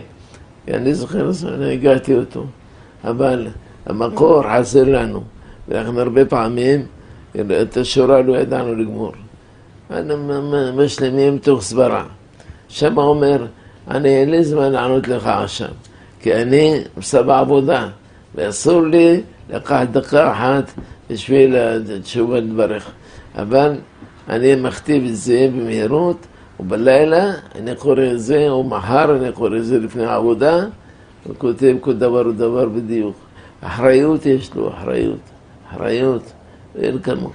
אני 0.68 0.94
זוכר, 0.94 1.32
אני 1.56 1.74
הגעתי 1.74 2.16
אותו, 2.16 2.46
אבל 3.04 3.48
המקור 3.86 4.44
חסר 4.44 4.84
לנו, 4.84 5.24
ואנחנו 5.68 6.00
הרבה 6.00 6.26
פעמים 6.26 6.86
את 7.62 7.78
השורה 7.78 8.22
לא 8.22 8.38
ידענו 8.38 8.76
לגמור. 8.76 9.12
אנו 9.92 10.74
משלימים 10.76 11.38
תוך 11.38 11.62
סברה. 11.62 12.06
שם 12.70 12.98
אומר, 12.98 13.46
אני 13.88 14.10
אין 14.10 14.30
לי 14.30 14.44
זמן 14.44 14.72
לענות 14.72 15.08
לך 15.08 15.28
עכשיו, 15.28 15.70
כי 16.20 16.34
אני 16.36 16.82
עושה 16.96 17.24
בעבודה, 17.24 17.90
ואסור 18.36 18.82
לי 18.82 19.22
לקחת 19.50 19.88
דקה 19.88 20.32
אחת 20.32 20.72
בשביל 21.10 21.56
תשובה 22.04 22.40
לדבריך. 22.40 22.92
אבל 23.36 23.76
אני 24.30 24.56
מכתיב 24.56 25.06
את 25.06 25.16
זה 25.16 25.50
במהירות, 25.56 26.18
ובלילה 26.64 27.32
אני 27.56 27.76
קורא 27.76 28.04
את 28.12 28.20
זה, 28.20 28.50
או 28.50 28.64
מחר 28.64 29.16
אני 29.16 29.32
קורא 29.32 29.58
את 29.58 29.66
זה 29.66 29.80
לפני 29.80 30.06
העבודה, 30.06 30.66
וכותב 31.30 31.76
כל 31.82 31.94
דבר 31.94 32.28
ודבר 32.28 32.70
בדיוק. 32.70 33.16
אחריות 33.62 34.26
יש 34.26 34.56
לו, 34.56 34.70
אחריות. 34.70 35.20
אחריות, 35.70 36.32
ואין 36.76 37.00
כמוהו. 37.00 37.32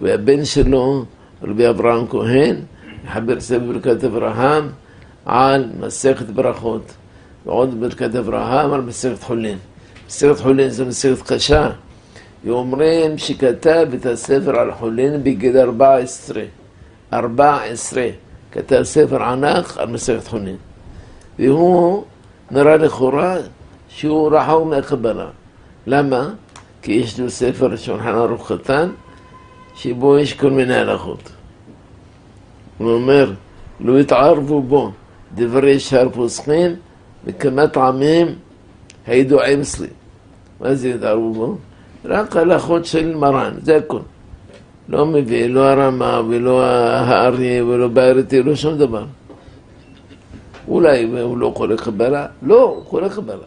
והבן 0.00 0.44
שלו, 0.44 1.04
רבי 1.42 1.68
אברהם 1.68 2.06
כהן, 2.06 2.56
מחבר 3.04 3.40
ספר 3.40 3.58
ברכת 3.58 4.04
אברהם 4.04 4.68
על 5.26 5.70
מסכת 5.80 6.26
ברכות, 6.26 6.92
ועוד 7.46 7.80
ברכת 7.80 8.14
אברהם 8.14 8.72
על 8.72 8.80
מסכת 8.80 9.22
חולין. 9.22 9.58
מסכת 10.06 10.40
חולין 10.40 10.68
זו 10.68 10.86
מסכת 10.86 11.32
קשה. 11.32 11.70
ואומרים 12.44 13.18
שכתב 13.18 13.88
את 13.94 14.06
הספר 14.06 14.58
על 14.58 14.72
חולין 14.72 15.22
בגיל 15.22 15.58
14. 15.58 16.42
14. 17.12 18.08
כתב 18.52 18.82
ספר 18.82 19.22
ענק 19.22 19.78
על 19.78 19.88
מסכת 19.88 20.28
חולין. 20.28 20.56
והוא 21.38 22.04
נראה 22.50 22.76
לכאורה 22.76 23.36
שהוא 23.88 24.30
רחוק 24.32 24.66
מהקבלה. 24.66 25.28
למה? 25.86 26.28
כי 26.82 26.92
יש 26.92 27.20
לו 27.20 27.30
ספר 27.30 27.76
שולחן 27.76 28.08
ערוך 28.08 28.52
קטן, 28.52 28.90
שבו 29.74 30.18
יש 30.18 30.34
כל 30.34 30.50
מיני 30.50 30.74
הלכות. 30.74 31.30
הוא 32.78 32.92
אומר, 32.92 33.32
לא 33.80 33.98
התערבו 33.98 34.62
בו 34.62 34.92
דברי 35.34 35.80
שאר 35.80 36.08
פוסחים 36.08 36.76
וכמה 37.24 37.66
טעמים 37.66 38.26
הידועים 39.06 39.60
אצלי. 39.60 39.88
מה 40.60 40.74
זה 40.74 40.94
התערבו 40.94 41.32
בו? 41.32 41.56
רק 42.04 42.36
הלכות 42.36 42.84
של 42.84 43.16
מרן, 43.16 43.54
זה 43.62 43.76
הכל. 43.76 44.00
לא 44.90 45.06
מביא, 45.06 45.46
לא 45.46 45.68
הרמה 45.68 46.20
ולא 46.28 46.64
הארי 46.64 47.62
ולא 47.62 47.88
בעיירתי, 47.88 48.42
לא 48.42 48.54
שום 48.54 48.78
דבר. 48.78 49.04
אולי 50.68 51.04
הוא 51.04 51.38
לא 51.38 51.52
קורא 51.56 51.76
קבלה? 51.76 52.26
לא, 52.42 52.62
הוא 52.62 52.84
קורא 52.84 53.08
קבלה. 53.08 53.46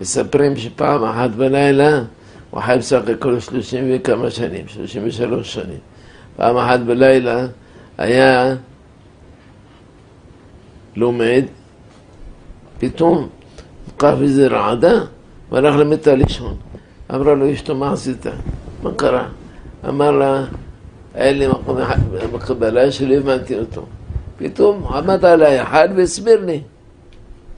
מספרים 0.00 0.56
שפעם 0.56 1.04
אחת 1.04 1.30
בלילה, 1.30 2.02
הוא 2.50 2.60
חי 2.60 2.74
בסך 2.78 3.02
הכל 3.08 3.40
שלושים 3.40 3.84
וכמה 3.92 4.30
שנים, 4.30 4.68
שלושים 4.68 5.02
ושלוש 5.06 5.54
שנים. 5.54 5.78
פעם 6.36 6.56
אחת 6.56 6.80
בלילה 6.80 7.46
היה 7.98 8.54
לומד, 10.96 11.42
פתאום 12.78 13.28
נקף 13.88 14.14
איזה 14.22 14.46
רעדה 14.46 15.00
והלך 15.50 15.76
למיטה 15.76 16.14
לישון. 16.14 16.56
אמרה 17.14 17.34
לו 17.34 17.52
אשתו, 17.52 17.74
מה 17.74 17.92
עשית? 17.92 18.26
מה 18.82 18.90
קרה? 18.96 19.28
אמר 19.88 20.10
לה, 20.10 20.44
אין 21.14 21.38
לי 21.38 21.46
מקום 21.46 21.78
בקבלה 22.32 22.92
שלא 22.92 23.14
הבנתי 23.14 23.58
אותו. 23.58 23.86
פתאום 24.38 24.86
עמד 24.86 25.24
עליי 25.24 25.62
אחד 25.62 25.88
והסביר 25.96 26.44
לי. 26.44 26.60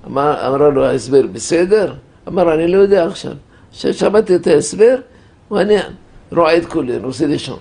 אמר, 0.07 0.49
אמרה 0.49 0.69
לו, 0.69 0.85
ההסבר 0.85 1.23
בסדר? 1.33 1.95
אמר, 2.29 2.55
אני 2.55 2.69
לא 2.69 2.79
יודע 2.79 3.07
עכשיו. 3.07 3.33
כששמעתי 3.73 4.37
את 4.37 4.47
ההסבר, 4.47 4.97
ואני 5.51 5.77
רועד 6.33 6.65
כולי, 6.65 6.97
רוצה 6.97 7.27
לישון. 7.27 7.59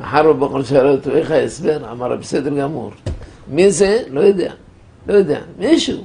אחר 0.00 0.32
בבוקר 0.32 0.62
שאל 0.62 0.86
אותו, 0.86 1.10
איך 1.10 1.30
ההסבר? 1.30 1.90
אמר, 1.92 2.16
בסדר 2.16 2.50
גמור. 2.50 2.90
מי 3.48 3.70
זה? 3.70 4.02
לא 4.10 4.20
יודע. 4.20 4.52
לא 5.06 5.14
יודע. 5.14 5.40
מישהו. 5.58 6.04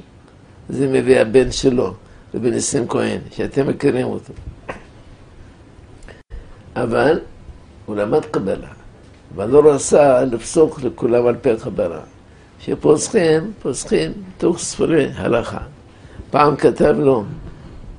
זה 0.68 0.88
מביא 0.88 1.20
הבן 1.20 1.52
שלו, 1.52 1.94
רבי 2.34 2.50
ניסים 2.50 2.88
כהן, 2.88 3.18
שאתם 3.30 3.68
מכירים 3.68 4.06
אותו. 4.06 4.32
אבל 6.76 7.20
הוא 7.86 7.96
למד 7.96 8.24
קבלה, 8.24 8.68
אבל 9.34 9.46
לא 9.46 9.74
רצה 9.74 10.24
לפסוק 10.24 10.82
לכולם 10.82 11.26
על 11.26 11.36
פי 11.40 11.50
הקבלה. 11.50 12.00
שפוסחים, 12.60 13.52
פוסחים 13.62 14.12
תוך 14.38 14.58
ספרי 14.58 15.08
הלכה. 15.14 15.58
פעם 16.30 16.56
כתב 16.56 16.94
לו, 16.98 17.24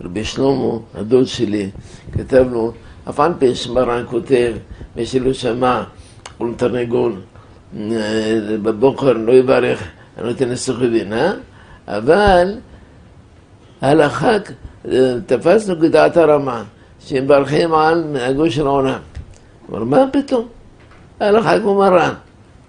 רבי 0.01 0.23
שלמה, 0.23 0.77
הדוד 0.95 1.27
שלי, 1.27 1.69
כתב 2.11 2.45
לו, 2.51 2.71
אף 3.09 3.19
על 3.19 3.33
פי 3.39 3.55
שמרן 3.55 4.03
כותב, 4.09 4.53
מי 4.95 5.05
שלא 5.05 5.33
שמע, 5.33 5.83
הוא 6.37 6.53
תרנגול, 6.57 7.13
בבוקר 8.61 9.13
לא 9.13 9.31
יברך, 9.31 9.83
אני 10.17 10.27
נותן 10.27 10.49
לסוכי 10.49 10.87
בינה, 10.87 11.33
אבל 11.87 12.57
ההלכה, 13.81 14.31
תפסנו 15.25 15.79
כדעת 15.79 16.17
הרמה. 16.17 16.63
שמברכים 16.99 17.73
על 17.73 18.03
מנהגו 18.03 18.51
של 18.51 18.67
העולם. 18.67 18.99
אבל 19.69 19.79
מה 19.79 20.05
פתאום? 20.11 20.47
הלכה 21.19 21.59
כמו 21.59 21.75
מרן, 21.75 22.13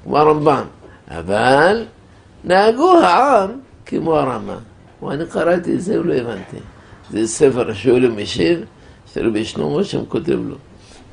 כמו 0.04 0.18
הרמב"ם. 0.18 0.64
אבל 1.08 1.84
נהגו 2.44 2.98
העם 2.98 3.50
כמו 3.86 4.16
הרמה. 4.16 4.58
ואני 5.02 5.26
קראתי 5.26 5.74
את 5.74 5.80
זה 5.80 6.00
ולא 6.00 6.14
הבנתי. 6.14 6.56
זה 7.10 7.26
ספר 7.26 7.72
שואל 7.72 8.06
ומשיב, 8.06 8.60
של 9.14 9.28
רבי 9.28 9.44
שלמה 9.44 9.84
שם 9.84 10.04
כותב 10.08 10.38
לו. 10.48 10.56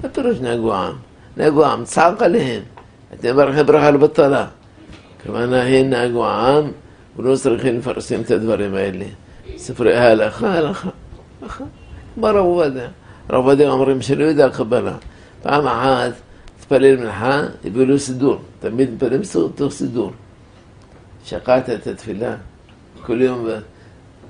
מה 0.03 0.09
פירוש 0.09 0.37
נהגו 0.41 0.73
העם? 0.73 0.95
נהגו 1.37 1.65
העם, 1.65 1.83
צעק 1.83 2.21
עליהם. 2.21 2.61
אתם 3.13 3.33
מברכים 3.33 3.65
ברכה 3.65 3.91
לבטלה. 3.91 4.47
כוונה 5.25 5.63
הם 5.63 5.89
נהגו 5.89 6.25
העם, 6.25 6.71
ולא 7.17 7.35
צריכים 7.35 7.77
לפרסם 7.77 8.21
את 8.21 8.31
הדברים 8.31 8.75
האלה. 8.75 9.05
ספרי 9.57 9.97
ההלכה, 9.97 10.53
הלכה. 10.53 10.89
הלכה. 11.41 11.63
כמו 12.15 12.27
רב 12.27 12.35
עובדיה. 12.35 12.87
רב 13.29 13.35
עובדיה 13.35 13.69
אומרים 13.69 13.99
שלא 16.69 16.75
התפלל 16.75 16.97
מנחה, 16.97 17.41
לו 17.73 17.99
סידור. 17.99 18.37
תמיד 18.59 18.91
מתפללים 18.91 19.21
תוך 19.55 19.71
סידור. 19.71 20.11
שקעת 21.25 21.69
את 21.69 21.87
התפילה. 21.87 22.35
כל 23.05 23.21
יום, 23.21 23.47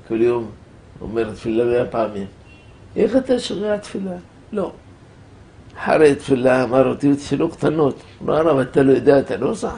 כל 0.08 0.22
יום 0.22 0.50
אומר 1.02 1.34
תפילה 1.34 1.66
מאה 1.66 1.86
פעמים. 1.86 2.26
איך 2.96 3.16
אתה 3.16 3.40
שומע 3.40 3.78
תפילה? 3.78 4.12
לא. 4.52 4.72
אחרי 5.78 6.16
תפילה 6.16 6.64
אמר 6.64 6.88
אותי 6.88 7.14
שאלות 7.20 7.56
קטנות. 7.56 8.02
אמר 8.24 8.38
הרב, 8.38 8.58
אתה 8.60 8.84
לא 8.84 8.92
יודע, 8.92 9.20
אתה 9.20 9.38
לא 9.38 9.54
סח? 9.54 9.74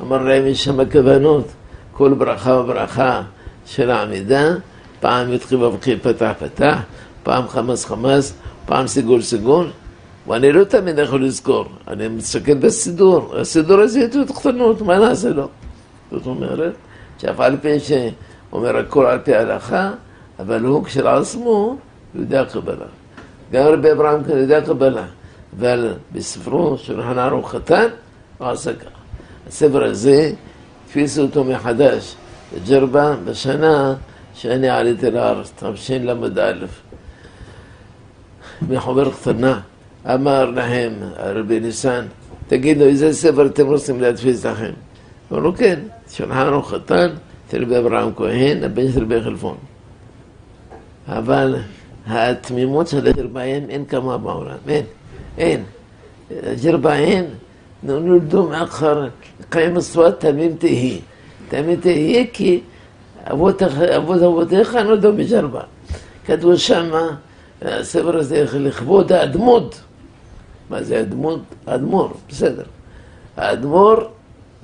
אמר 0.00 0.22
להם, 0.22 0.46
יש 0.46 0.64
שם 0.64 0.90
כוונות. 0.90 1.46
כל 1.92 2.14
ברכה 2.14 2.52
וברכה 2.52 3.22
של 3.66 3.90
העמידה, 3.90 4.54
פעם 5.00 5.32
יתחיל 5.32 5.64
ובכי 5.64 5.96
פתח 5.96 6.32
פתח, 6.38 6.78
פעם 7.22 7.48
חמאס 7.48 7.84
חמאס, 7.84 8.34
פעם 8.66 8.86
סיגול 8.86 9.22
סיגול, 9.22 9.70
ואני 10.28 10.52
לא 10.52 10.64
תמיד 10.64 10.98
יכול 10.98 11.24
לזכור, 11.24 11.66
אני 11.88 12.08
מסתכל 12.08 12.54
בסידור, 12.54 13.36
הסידור 13.36 13.80
הזה 13.80 14.00
יתו 14.00 14.34
קטנות, 14.34 14.80
מה 14.82 14.98
נעשה 14.98 15.28
לו? 15.28 15.48
זאת 16.10 16.26
אומרת, 16.26 16.72
שאף 17.18 17.40
על 17.40 17.56
פי 17.60 17.80
שאומר 17.80 18.76
הכל 18.76 19.06
על 19.06 19.18
פי 19.18 19.34
ההלכה, 19.34 19.90
אבל 20.38 20.64
הוא 20.64 20.84
כשלעצמו 20.84 21.76
יודע 22.14 22.44
קבלה. 22.44 22.86
גם 23.52 23.66
רבי 23.66 23.92
אברהם 23.92 24.24
כאן 24.24 24.38
יודע 24.38 24.60
קבלה, 24.60 25.04
אבל 25.58 25.94
בספרו 26.12 26.76
חנה 26.78 27.24
ערוך 27.24 27.54
קטן, 27.54 27.86
הוא 28.38 28.48
עשה 28.48 28.72
ככה. 28.74 28.88
הספר 29.48 29.84
הזה, 29.84 30.32
תפיסו 30.86 31.22
אותו 31.22 31.44
מחדש, 31.44 32.14
בג'רבה, 32.54 33.14
בשנה 33.24 33.94
שאני 34.34 34.68
עליתי 34.68 35.10
לארץ, 35.10 35.52
תשל"א. 35.56 36.52
מחוברת 38.68 39.12
קטנה, 39.14 39.60
אמר 40.06 40.50
להם 40.50 40.92
רבי 41.18 41.60
ניסן, 41.60 42.06
תגידו, 42.48 42.84
איזה 42.84 43.12
ספר 43.12 43.46
אתם 43.46 43.66
רוצים 43.66 44.00
להדפיס 44.00 44.46
לכם? 44.46 44.72
אמרו 45.32 45.52
כן, 45.54 45.80
שולחן 46.10 46.62
חתן 46.62 47.10
אצל 47.48 47.62
רבי 47.62 47.78
אברהם 47.78 48.14
כהן, 48.16 48.64
הבן 48.64 48.92
של 48.92 49.02
רבי 49.02 49.22
חלפון. 49.22 49.56
אבל 51.08 51.56
התמימות 52.06 52.88
של 52.88 53.06
הג'רבאים 53.06 53.70
אין 53.70 53.84
כמה 53.84 54.18
בעולם, 54.18 54.56
אין, 54.68 54.84
אין. 55.38 55.62
הג'רבאים 56.30 57.24
נולדו 57.82 58.48
מאחר 58.48 59.08
קיים 59.48 59.76
הסוואט 59.76 60.20
תמים 60.20 60.56
תהי. 60.56 61.00
תמים 61.48 61.80
תהי 61.80 62.26
כי 62.32 62.60
אבות 63.32 63.62
אבותיך 63.96 64.74
נולדו 64.74 65.12
בג'רבה. 65.12 65.60
כתבו 66.26 66.56
שמה, 66.56 67.08
הספר 67.62 68.16
הזה 68.16 68.44
לכבוד 68.54 69.12
האדמות. 69.12 69.80
מה 70.70 70.82
זה 70.82 71.00
אדמות? 71.00 71.40
אדמו"ר, 71.66 72.10
בסדר. 72.28 72.62
האדמו"ר 73.36 73.96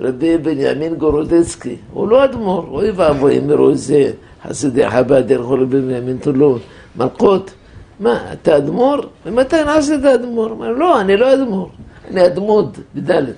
רבי 0.01 0.37
בנימין 0.37 0.95
גורודצקי, 0.95 1.75
הוא 1.93 2.07
לא 2.07 2.23
אדמו"ר, 2.25 2.67
אוי 2.71 2.91
ואבוי, 2.91 3.39
אמרו 3.39 3.69
איזה 3.69 4.11
חסידי 4.43 4.89
חב"ד, 4.89 5.31
ילכו 5.31 5.53
רבי 5.53 5.81
בנימין 5.81 6.17
תולו, 6.17 6.57
מלכות. 6.95 7.53
מה, 7.99 8.33
אתה 8.33 8.57
אדמו"ר? 8.57 8.97
ומתי 9.25 9.63
נעשית 9.63 10.05
אדמו"ר? 10.05 10.51
אמר, 10.51 10.69
לא, 10.69 11.01
אני 11.01 11.17
לא 11.17 11.33
אדמו"ר, 11.33 11.69
אני 12.07 12.25
אדמוד, 12.25 12.77
בדלת. 12.95 13.35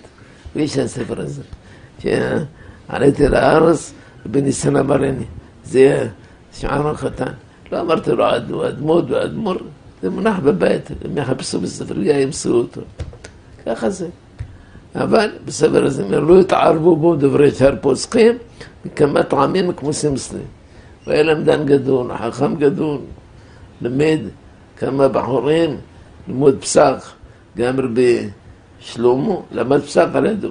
ויש 0.56 0.78
הספר 0.78 1.22
הזה. 1.22 1.42
שעליתי 2.00 3.28
לארץ, 3.28 3.94
רבי 4.26 4.42
ניסן 4.42 4.76
אמרני, 4.76 5.26
זה 5.64 6.08
שמעון 6.54 6.86
החתן. 6.86 7.32
לא 7.72 7.82
אמרתי 7.82 8.12
לו 8.12 8.36
אדמוד 8.68 9.12
ואדמו"ר, 9.12 9.56
זה 10.04 10.10
מונח 10.10 10.40
בבית, 10.40 10.90
הם 11.06 11.18
יחפשו 11.18 11.60
בספרייה, 11.60 12.20
ימצאו 12.20 12.52
אותו. 12.52 12.82
ככה 13.66 13.90
זה. 13.90 14.08
אבל 14.96 15.30
בספר 15.46 15.86
הזה 15.86 16.20
לא 16.20 16.40
התערבו 16.40 16.96
בו 16.96 17.16
דברי 17.16 17.52
שאר 17.52 17.76
פוסקים 17.82 18.38
מכמה 18.86 19.24
טעמים 19.24 19.74
כמו 19.74 19.94
סימסלי. 19.94 20.40
והיה 21.08 21.24
למדן 21.24 21.66
גדול, 21.66 22.18
חכם 22.18 22.56
גדול, 22.56 22.98
לימד 23.82 24.20
כמה 24.78 25.08
בחורים, 25.08 25.78
לימוד 26.28 26.62
פסח, 26.62 27.14
גם 27.58 27.80
רבי 27.80 28.30
שלמה 28.80 29.36
למד 29.52 29.82
פסח 29.82 30.08
על 30.14 30.26
ידו. 30.26 30.50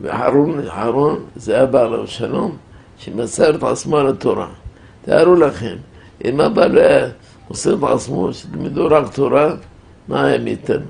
וחרון, 0.00 0.62
חרון 0.68 1.24
זה 1.36 1.62
אבא 1.62 1.82
עליו 1.82 2.06
שלום, 2.06 2.56
שמסר 2.98 3.56
את 3.56 3.62
עצמו 3.62 3.96
על 3.96 4.06
התורה. 4.08 4.48
תארו 5.04 5.34
לכם, 5.34 5.76
אם 6.24 6.40
אבא 6.40 6.66
לא 6.66 6.80
היה 6.80 7.08
מוסר 7.50 7.74
את 7.74 7.82
עצמו, 7.82 8.32
שתלמדו 8.32 8.86
רק 8.86 9.14
תורה, 9.14 9.54
מה 10.08 10.26
היה 10.26 10.38
מאיתנו? 10.38 10.86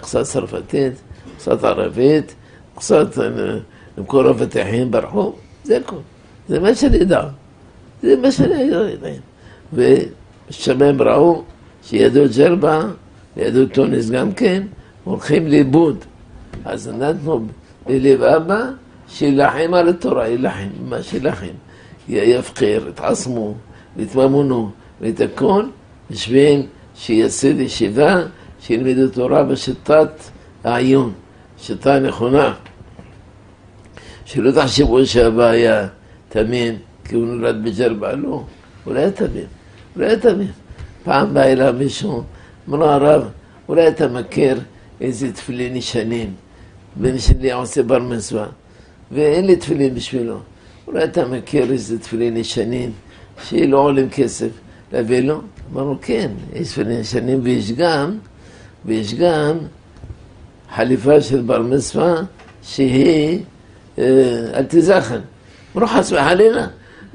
קצת 0.00 0.22
צרפתית, 0.22 0.92
קצת 1.36 1.64
ערבית, 1.64 2.34
קצת 2.74 3.18
למכור 3.98 4.30
אבטיחים 4.30 4.90
ברחוב, 4.90 5.38
זה 5.64 5.76
הכול. 5.76 5.98
זה 6.48 6.60
מה 6.60 6.74
שאני 6.74 6.96
יודע. 6.96 7.22
זה 8.02 8.16
מה 8.16 8.32
שאני 8.32 8.62
יודע. 8.62 9.10
ושם 9.72 10.82
הם 10.82 11.02
ראו 11.02 11.42
שיהדות 11.82 12.30
ג'רבה, 12.36 12.82
ויהדות 13.36 13.72
טוניס 13.72 14.10
גם 14.10 14.32
כן, 14.32 14.62
הולכים 15.04 15.46
לאיבוד. 15.46 15.96
אז 16.64 16.88
נתנו 16.88 17.46
ללב 17.88 18.22
אבא 18.22 18.70
שיילחם 19.08 19.74
על 19.74 19.88
התורה, 19.88 20.28
יילחם, 20.28 20.68
מה 20.88 21.02
שיילחם. 21.02 21.46
יבחר, 22.08 22.88
יתעצמו, 22.88 23.54
ויתממונו, 23.96 24.70
ואת 25.04 25.20
הכל, 25.20 25.64
בשביל 26.10 26.62
שיסד 26.94 27.60
ישיבה 27.60 28.22
שילמדו 28.60 29.08
תורה 29.08 29.44
בשיטת 29.44 30.08
העיון, 30.64 31.12
שיטה 31.58 31.98
נכונה. 31.98 32.54
שלא 34.24 34.50
תחשבו 34.50 35.06
שאבא 35.06 35.44
היה 35.44 35.88
תמים 36.28 36.74
כי 37.04 37.14
הוא 37.14 37.26
נולד 37.26 37.64
בג'רבה, 37.64 38.12
לא, 38.12 38.44
הוא 38.84 38.94
לא 38.94 38.98
היה 38.98 39.10
תמים, 39.10 39.46
הוא 39.96 40.14
תמים. 40.20 40.50
פעם 41.02 41.34
בא 41.34 41.42
אליו 41.42 41.74
מישהו, 41.78 42.22
אמר 42.68 42.78
לו 42.78 42.86
הרב, 42.86 43.28
אולי 43.68 43.88
אתה 43.88 44.08
מכיר 44.08 44.60
איזה 45.00 45.32
תפילין 45.32 45.76
ישנים, 45.76 46.34
בן 46.96 47.18
שלי 47.18 47.52
עושה 47.52 47.82
בר 47.82 47.98
מצווה, 47.98 48.46
ואין 49.12 49.46
לי 49.46 49.56
תפילין 49.56 49.94
בשבילו. 49.94 50.38
אולי 50.86 51.04
אתה 51.04 51.28
מכיר 51.28 51.72
איזה 51.72 51.98
תפילין 51.98 52.36
ישנים 52.36 52.92
שלא 53.44 53.78
עולים 53.78 54.10
כסף, 54.10 54.48
להביא 54.94 55.20
לו? 55.20 55.40
אמרנו, 55.72 55.98
כן, 56.02 56.30
יש 56.52 56.70
תפילין 56.72 57.00
ישנים 57.00 57.40
ויש 57.42 57.72
גם 57.72 58.18
ויש 58.84 59.14
גם 59.14 59.58
חליפה 60.74 61.20
של 61.20 61.42
בר 61.42 61.62
מצווה 61.62 62.14
שהיא 62.62 63.40
אל 63.98 64.64
תזכן. 64.68 65.20
אמרו 65.76 65.88
חס 65.88 66.12
וחלילה, 66.12 66.66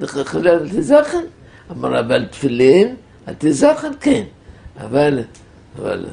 אל 0.01 0.69
תזכן? 0.69 1.23
אמר 1.71 1.99
אבל 1.99 2.25
תפילין, 2.25 2.95
אל 3.27 3.33
תזכן, 3.37 3.91
כן. 3.99 4.23
אבל, 4.81 5.19
אבל 5.79 6.05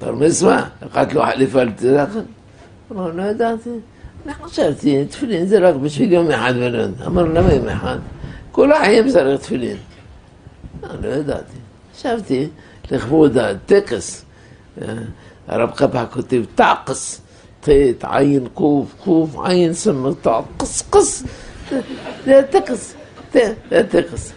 בר 0.00 0.14
מצווה, 0.14 0.68
אחת 0.86 1.12
לו 1.12 1.22
חליפה 1.22 1.62
אל 1.62 1.70
תזכן? 1.76 2.26
אמר 2.92 3.10
לא 3.12 3.22
ידעתי. 3.22 3.70
אני 4.26 4.34
חשבתי, 4.34 5.04
תפילין 5.04 5.46
זה 5.46 5.58
רק 5.58 5.74
בשביל 5.74 6.12
יום 6.12 6.30
אחד 6.30 6.52
ולא 6.56 6.78
יודע. 6.78 7.06
אמר 7.06 7.22
למה 7.22 7.52
יום 7.52 7.68
אחד? 7.68 7.98
כל 8.52 8.72
החיים 8.72 9.08
צריך 9.08 9.40
תפילין. 9.40 9.76
לא 11.02 11.08
ידעתי. 11.08 11.58
חשבתי, 11.96 12.48
לכבוד 12.90 13.38
הטקס. 13.38 14.24
הרב 15.48 15.70
קפח 15.70 16.04
כותב 16.12 16.42
תעקס, 16.54 17.20
ט', 17.60 17.68
עין, 18.02 18.46
קוף, 18.54 18.94
קוף, 19.04 19.36
עין, 19.44 19.72
סמר, 19.72 20.12
תעקס, 20.22 20.82
קס, 20.90 21.24
זה 22.24 22.38
הטקס, 22.38 22.94
זה 23.32 23.54
הטקס. 23.72 24.32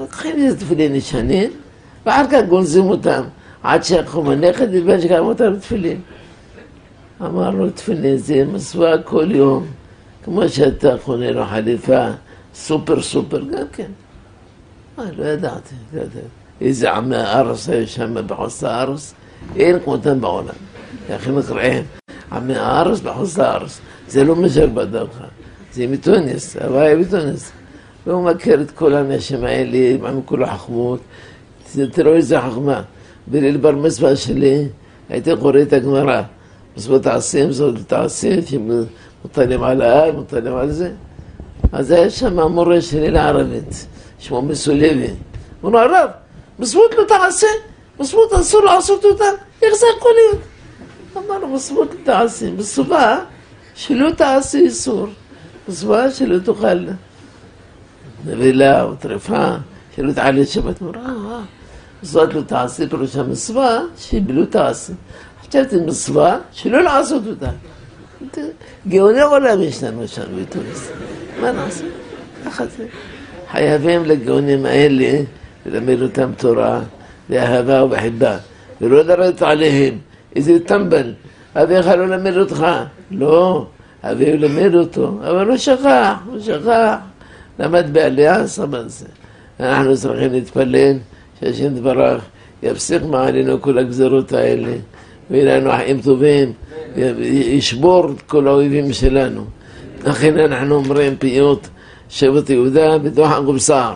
לוקחים 0.00 0.36
איזה 0.36 0.60
תפילין 0.60 0.94
ישנים, 0.94 1.50
ואחר 2.06 2.26
כך 2.30 2.40
גונזים 2.48 2.84
אותם, 2.84 3.22
עד 3.62 3.84
שהחום 3.84 4.28
הנכד 4.28 4.72
בזמן 4.72 5.00
שגם 5.00 5.24
אותם 5.24 5.56
תפילין. 5.60 6.00
אמר 7.20 7.50
לו, 7.50 7.70
תפילין 7.70 8.16
זה 8.16 8.44
מסווה 8.44 9.02
כל 9.02 9.30
יום, 9.30 9.66
כמו 10.24 10.48
שאתה 10.48 10.94
קונה 11.04 11.30
לו 11.30 11.44
חליפה, 11.46 12.06
סופר 12.54 13.02
סופר, 13.02 13.40
גם 13.40 13.66
כן. 13.72 13.90
מה, 14.98 15.04
לא 15.16 15.24
ידעתי, 15.24 15.74
לא 15.92 16.00
ידעתי. 16.00 16.18
איזה 16.60 16.92
עמי 16.92 17.16
הארץ 17.16 17.68
היו 17.68 17.86
שם 17.86 18.14
בחוץ 18.26 18.64
הארץ, 18.64 19.14
אין 19.56 19.78
כמותם 19.84 20.20
בעולם. 20.20 20.54
איך 21.08 21.28
הם 21.28 21.38
נקראים? 21.38 21.84
עמי 22.32 22.56
הארץ 22.56 23.00
בחוץ 23.00 23.38
הארץ. 23.38 23.80
זה 24.08 24.24
לא 24.24 24.36
מג'ר 24.36 24.66
בדרכה, 24.66 25.24
זה 25.72 25.86
מתוניס, 25.86 26.56
הוואי 26.56 26.94
מתוניס. 26.94 27.52
והוא 28.06 28.24
מכיר 28.24 28.60
את 28.60 28.70
כל 28.70 28.94
האנשים 28.94 29.44
האלה, 29.44 30.08
עם 30.08 30.22
כל 30.22 30.42
החכמות. 30.42 31.00
תראו 31.92 32.14
איזה 32.14 32.40
חכמה. 32.40 32.82
בליל 33.26 33.56
בר 33.56 33.70
מצווה 33.70 34.16
שלי 34.16 34.68
הייתי 35.08 35.30
קורא 35.40 35.60
את 35.62 35.72
הגמרא. 35.72 36.22
מצוות 36.76 37.06
עשים 37.06 37.52
זאת 37.52 37.74
תעשים, 37.86 38.40
שמוטלים 38.42 39.62
על 39.62 39.82
האב, 39.82 40.14
מוטלים 40.14 40.54
על 40.54 40.70
זה. 40.70 40.90
אז 41.72 41.90
היה 41.90 42.10
שם 42.10 42.38
המורה 42.38 42.80
שלי 42.80 43.10
לערבית, 43.10 43.86
שמו 44.18 44.42
מסולבי. 44.42 45.10
הוא 45.60 45.70
אמר, 45.70 45.78
הרב, 45.78 46.10
מצוות 46.58 46.94
לא 46.98 47.04
תעשה, 47.04 47.46
מצוות 48.00 48.32
אסור 48.32 48.64
לעשות 48.64 49.04
אותה, 49.04 49.24
איך 49.62 49.74
זה 49.74 49.86
יכול 49.96 50.12
להיות? 50.12 50.42
אמר 51.16 51.38
לו, 51.38 51.48
מצוות 51.48 51.90
לא 51.90 52.04
תעשה, 52.04 52.50
מצווה 52.50 53.24
שלא 53.74 54.10
תעשה 54.10 54.58
איסור, 54.58 55.08
מצווה 55.68 56.10
שלא 56.10 56.38
תאכל 56.38 56.86
נבלה 58.26 58.82
או 58.82 58.94
טרפה, 58.94 59.48
שלא 59.96 60.12
תעלה 60.12 60.46
שבת 60.46 60.80
מורה, 60.80 61.40
מצוות 62.02 62.34
לא 62.34 62.40
תעשה, 62.40 62.88
פירוש 62.88 63.16
המצווה 63.16 63.80
שלא 63.98 64.44
תעשה. 64.44 64.92
חשבתי 65.40 65.76
מצווה 65.76 66.38
שלא 66.52 66.82
לעשות 66.82 67.22
אותה. 67.26 67.50
גאוני 68.88 69.20
עולם 69.20 69.62
יש 69.62 69.82
חייבים 73.54 74.04
לגאונים 74.04 74.66
האלה 74.66 75.22
ללמד 75.66 76.02
אותם 76.02 76.30
תורה 76.36 76.80
באהבה 77.28 77.84
ובחיבה, 77.84 78.36
ולא 78.80 79.02
לרדת 79.04 79.42
עליהם, 79.42 79.94
איזה 80.36 80.60
טמבל, 80.60 81.12
אביך 81.54 81.86
לא 81.86 82.06
למד 82.08 82.36
אותך, 82.36 82.66
לא, 83.10 83.66
אביו 84.02 84.36
למד 84.36 84.74
אותו, 84.74 85.18
אבל 85.20 85.48
הוא 85.48 85.56
שכח, 85.56 86.14
הוא 86.26 86.40
שכח, 86.40 86.94
למד 87.58 87.98
על 87.98 88.88
זה. 88.88 89.06
אנחנו 89.60 89.96
צריכים 89.96 90.32
להתפלל 90.32 90.96
שהשם 91.40 91.68
דברך 91.68 92.24
יפסיק 92.62 93.02
מעלינו 93.02 93.60
כל 93.60 93.78
הגזרות 93.78 94.32
האלה, 94.32 94.72
ויהיה 95.30 95.60
לנו 95.60 95.70
חיים 95.70 96.00
טובים, 96.00 96.52
וישבור 96.96 98.10
את 98.10 98.22
כל 98.22 98.48
האויבים 98.48 98.92
שלנו. 98.92 99.44
לכן 100.04 100.38
אנחנו 100.38 100.74
אומרים 100.74 101.16
פיוט 101.16 101.68
שבט 102.13 102.49
יהודה 102.49 102.97
בדוחק 102.97 103.47
ובשר. 103.47 103.91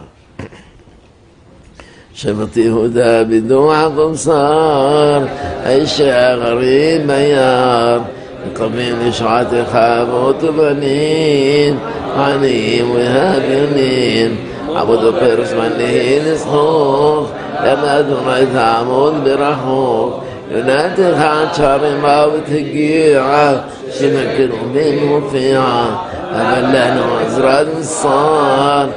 שבט 2.16 2.58
יהודה 2.58 3.24
בדוח 3.24 3.98
ובשר, 3.98 5.26
האיש 5.64 6.02
הגרים 6.02 7.08
ביער, 7.08 8.00
מקווים 8.48 8.96
לשעתך 9.06 9.76
אבות 9.76 10.44
ובנים, 10.44 11.80
עניים 12.16 12.92
והגנים, 12.92 14.36
עבודו 14.76 15.12
פרס 15.20 15.54
מנהי 15.54 16.20
לסחוף, 16.26 17.32
למה 17.64 18.00
אדוני 18.00 18.46
תעמוד 18.54 19.14
ברחוק, 19.24 20.24
יונתך 20.52 21.22
עד 21.22 21.54
שערים 21.54 22.02
מוות 22.02 22.44
הגיע, 22.48 23.54
שמקרובים 23.92 25.08
מופיע, 25.08 25.62
אבל 25.62 26.17
أفلان 26.35 26.99
وإزراد 26.99 27.69
الصار 27.79 28.89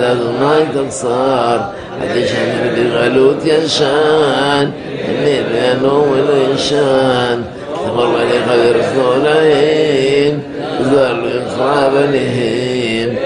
ذا 0.00 0.14
ما 0.14 0.66
تقصار 0.74 1.72
حتى 2.00 2.26
شهد 2.26 2.74
بالغلوت 2.74 3.46
ينشان 3.46 4.70
اللي 5.08 5.42
بينو 5.52 6.04
والإنشان 6.12 7.44
تمر 7.86 8.18
لي 8.18 8.38
خير 8.48 8.76
الصولين 8.80 10.42
زار 10.82 11.10
الإخراب 11.10 11.92
لهم 11.94 13.16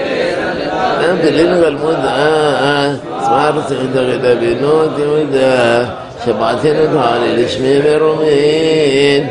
أنت 1.09 1.25
لنغى 1.25 1.67
المدعى 1.67 2.95
صارت 3.21 3.71
غدا 3.97 4.33
بنوتي 4.33 5.07
ودا 5.07 5.89
لشميم 7.35 7.83
رومين، 7.97 9.27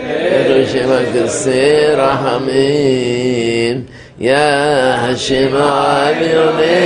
لشمي 0.48 0.86
برمين 0.86 0.86
ما 0.86 1.24
السير 1.24 1.98
رحمين 1.98 3.86
يا 4.20 5.12
هشم 5.12 5.56
عامرني 5.56 6.76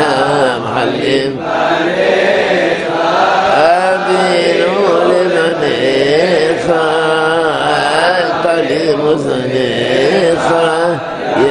يا 0.00 0.58
معلم 0.58 1.36
أبينوا 3.56 5.04
لمن 5.04 5.62
القلب 8.20 9.00
مزنيخا 9.04 10.98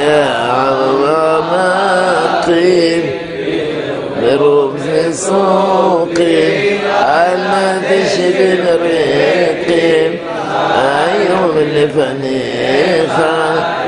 يا 0.02 0.26
عظمة 0.52 2.42
طيب 2.48 3.04
برمز 4.22 4.88
السوق 4.88 6.14
المدش 7.00 8.16
بالريق 8.38 9.70
ايوب 10.76 11.58
الفنيخة 11.58 13.36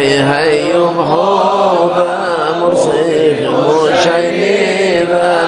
فيها 0.00 0.44
يبهوبة 0.44 2.06
مرصيف 2.60 3.40
مشيبة 3.50 5.38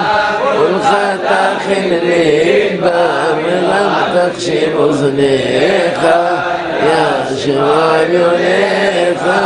والخطا 0.59 1.57
خليبة 1.67 3.35
لم 3.45 3.93
تخشي 4.15 4.73
مزنيقة 4.79 6.43
يا 6.83 7.35
شمال 7.45 8.09
يليقة 8.09 9.41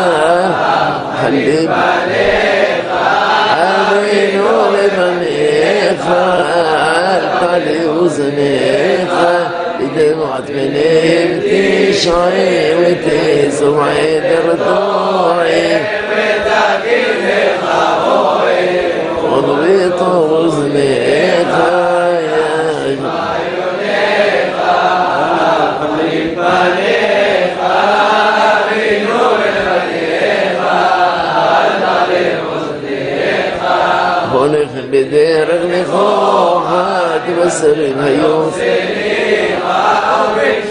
خليبة 1.23 1.73
آمين 3.57 4.41
لمن 4.73 5.23
يفعل 5.23 7.21
فليذنب 7.41 9.11
دمعت 9.97 10.49
من 10.51 10.73
ابتي 10.75 11.93
شعي 11.93 12.75
وتي 12.75 13.51
سمعي 13.51 14.19
درطوعي 14.19 15.81
وضبيط 19.23 20.01
وزنيتها 20.01 21.86
عونك 34.47 34.69
بديرك 34.91 35.61
نخوخات 35.71 37.21
بسرين 37.45 37.99
هيوم 37.99 38.51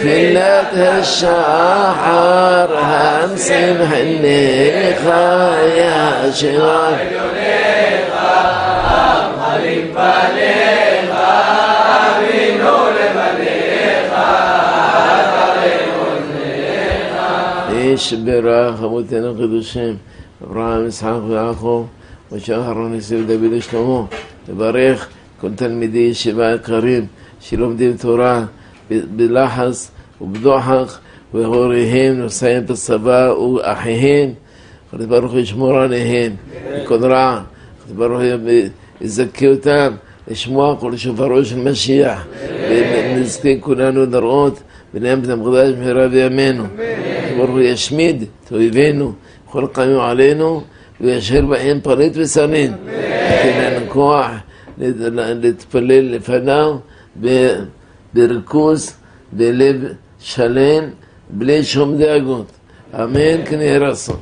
فلات 0.00 0.74
هالشاحر 0.74 2.68
همسم 2.74 3.76
هنيخة 3.82 5.64
يا 5.64 6.30
شراك 6.30 7.08
حليم 9.44 9.94
باليخة 9.94 11.36
من 12.20 12.58
نور 12.64 12.96
بليخة 13.16 14.36
إيش 17.72 18.14
براخ 18.14 18.82
إبراهيم 20.42 20.86
إسحاق 20.86 21.22
ويعقوب. 21.24 21.86
משה 22.36 22.56
אהרון 22.56 22.92
ניסים 22.92 23.26
דוד 23.26 23.52
ושלמה, 23.52 24.02
לברך 24.48 25.08
כל 25.40 25.48
תלמידי 25.54 25.98
ישיבה 25.98 26.54
יקרים 26.54 27.06
שלומדים 27.40 27.96
תורה 27.96 28.44
בלחץ 28.90 29.90
ובדוחק 30.20 30.86
והוריהם 31.34 32.18
נוסעים 32.18 32.66
בצבא 32.66 33.32
ואחיהם, 33.32 34.30
הקדוש 34.88 35.06
ברוך 35.06 35.32
הוא 35.32 35.40
ישמור 35.40 35.76
עליהם 35.78 36.32
מכל 36.82 37.04
רע, 37.04 37.42
הקדוש 37.80 37.96
ברוך 37.96 38.20
הוא 38.20 38.50
יזכה 39.00 39.46
אותם 39.46 39.94
לשמוע 40.28 40.76
כל 40.80 40.96
שופרו 40.96 41.44
של 41.44 41.58
משיח. 41.58 42.26
ונזכה 42.70 43.48
כולנו 43.60 44.06
לראות 44.06 44.60
בנהם 44.94 45.20
בית 45.20 45.30
המקדש 45.30 45.72
במהרה 45.72 46.08
בימינו. 46.08 46.64
ברוך 47.36 47.50
הוא 47.50 47.60
ישמיד 47.60 48.24
את 48.44 48.52
אויבינו 48.52 49.12
בכל 49.48 49.66
קמים 49.72 50.00
עלינו 50.00 50.62
וישאר 51.00 51.46
בהם 51.46 51.80
פריט 51.80 52.12
ושרין. 52.16 52.72
ייתן 52.88 53.74
לנו 53.74 53.90
כוח 53.90 54.30
להתפלל 54.78 56.14
לפניו 56.14 56.76
בריכוז, 58.14 58.92
בלב 59.32 59.76
שלם, 60.20 60.84
בלי 61.30 61.64
שום 61.64 61.98
דאגות. 61.98 62.52
אמן 62.94 63.44
כן 63.46 63.60
יהי 63.60 63.78
רצון. 63.78 64.16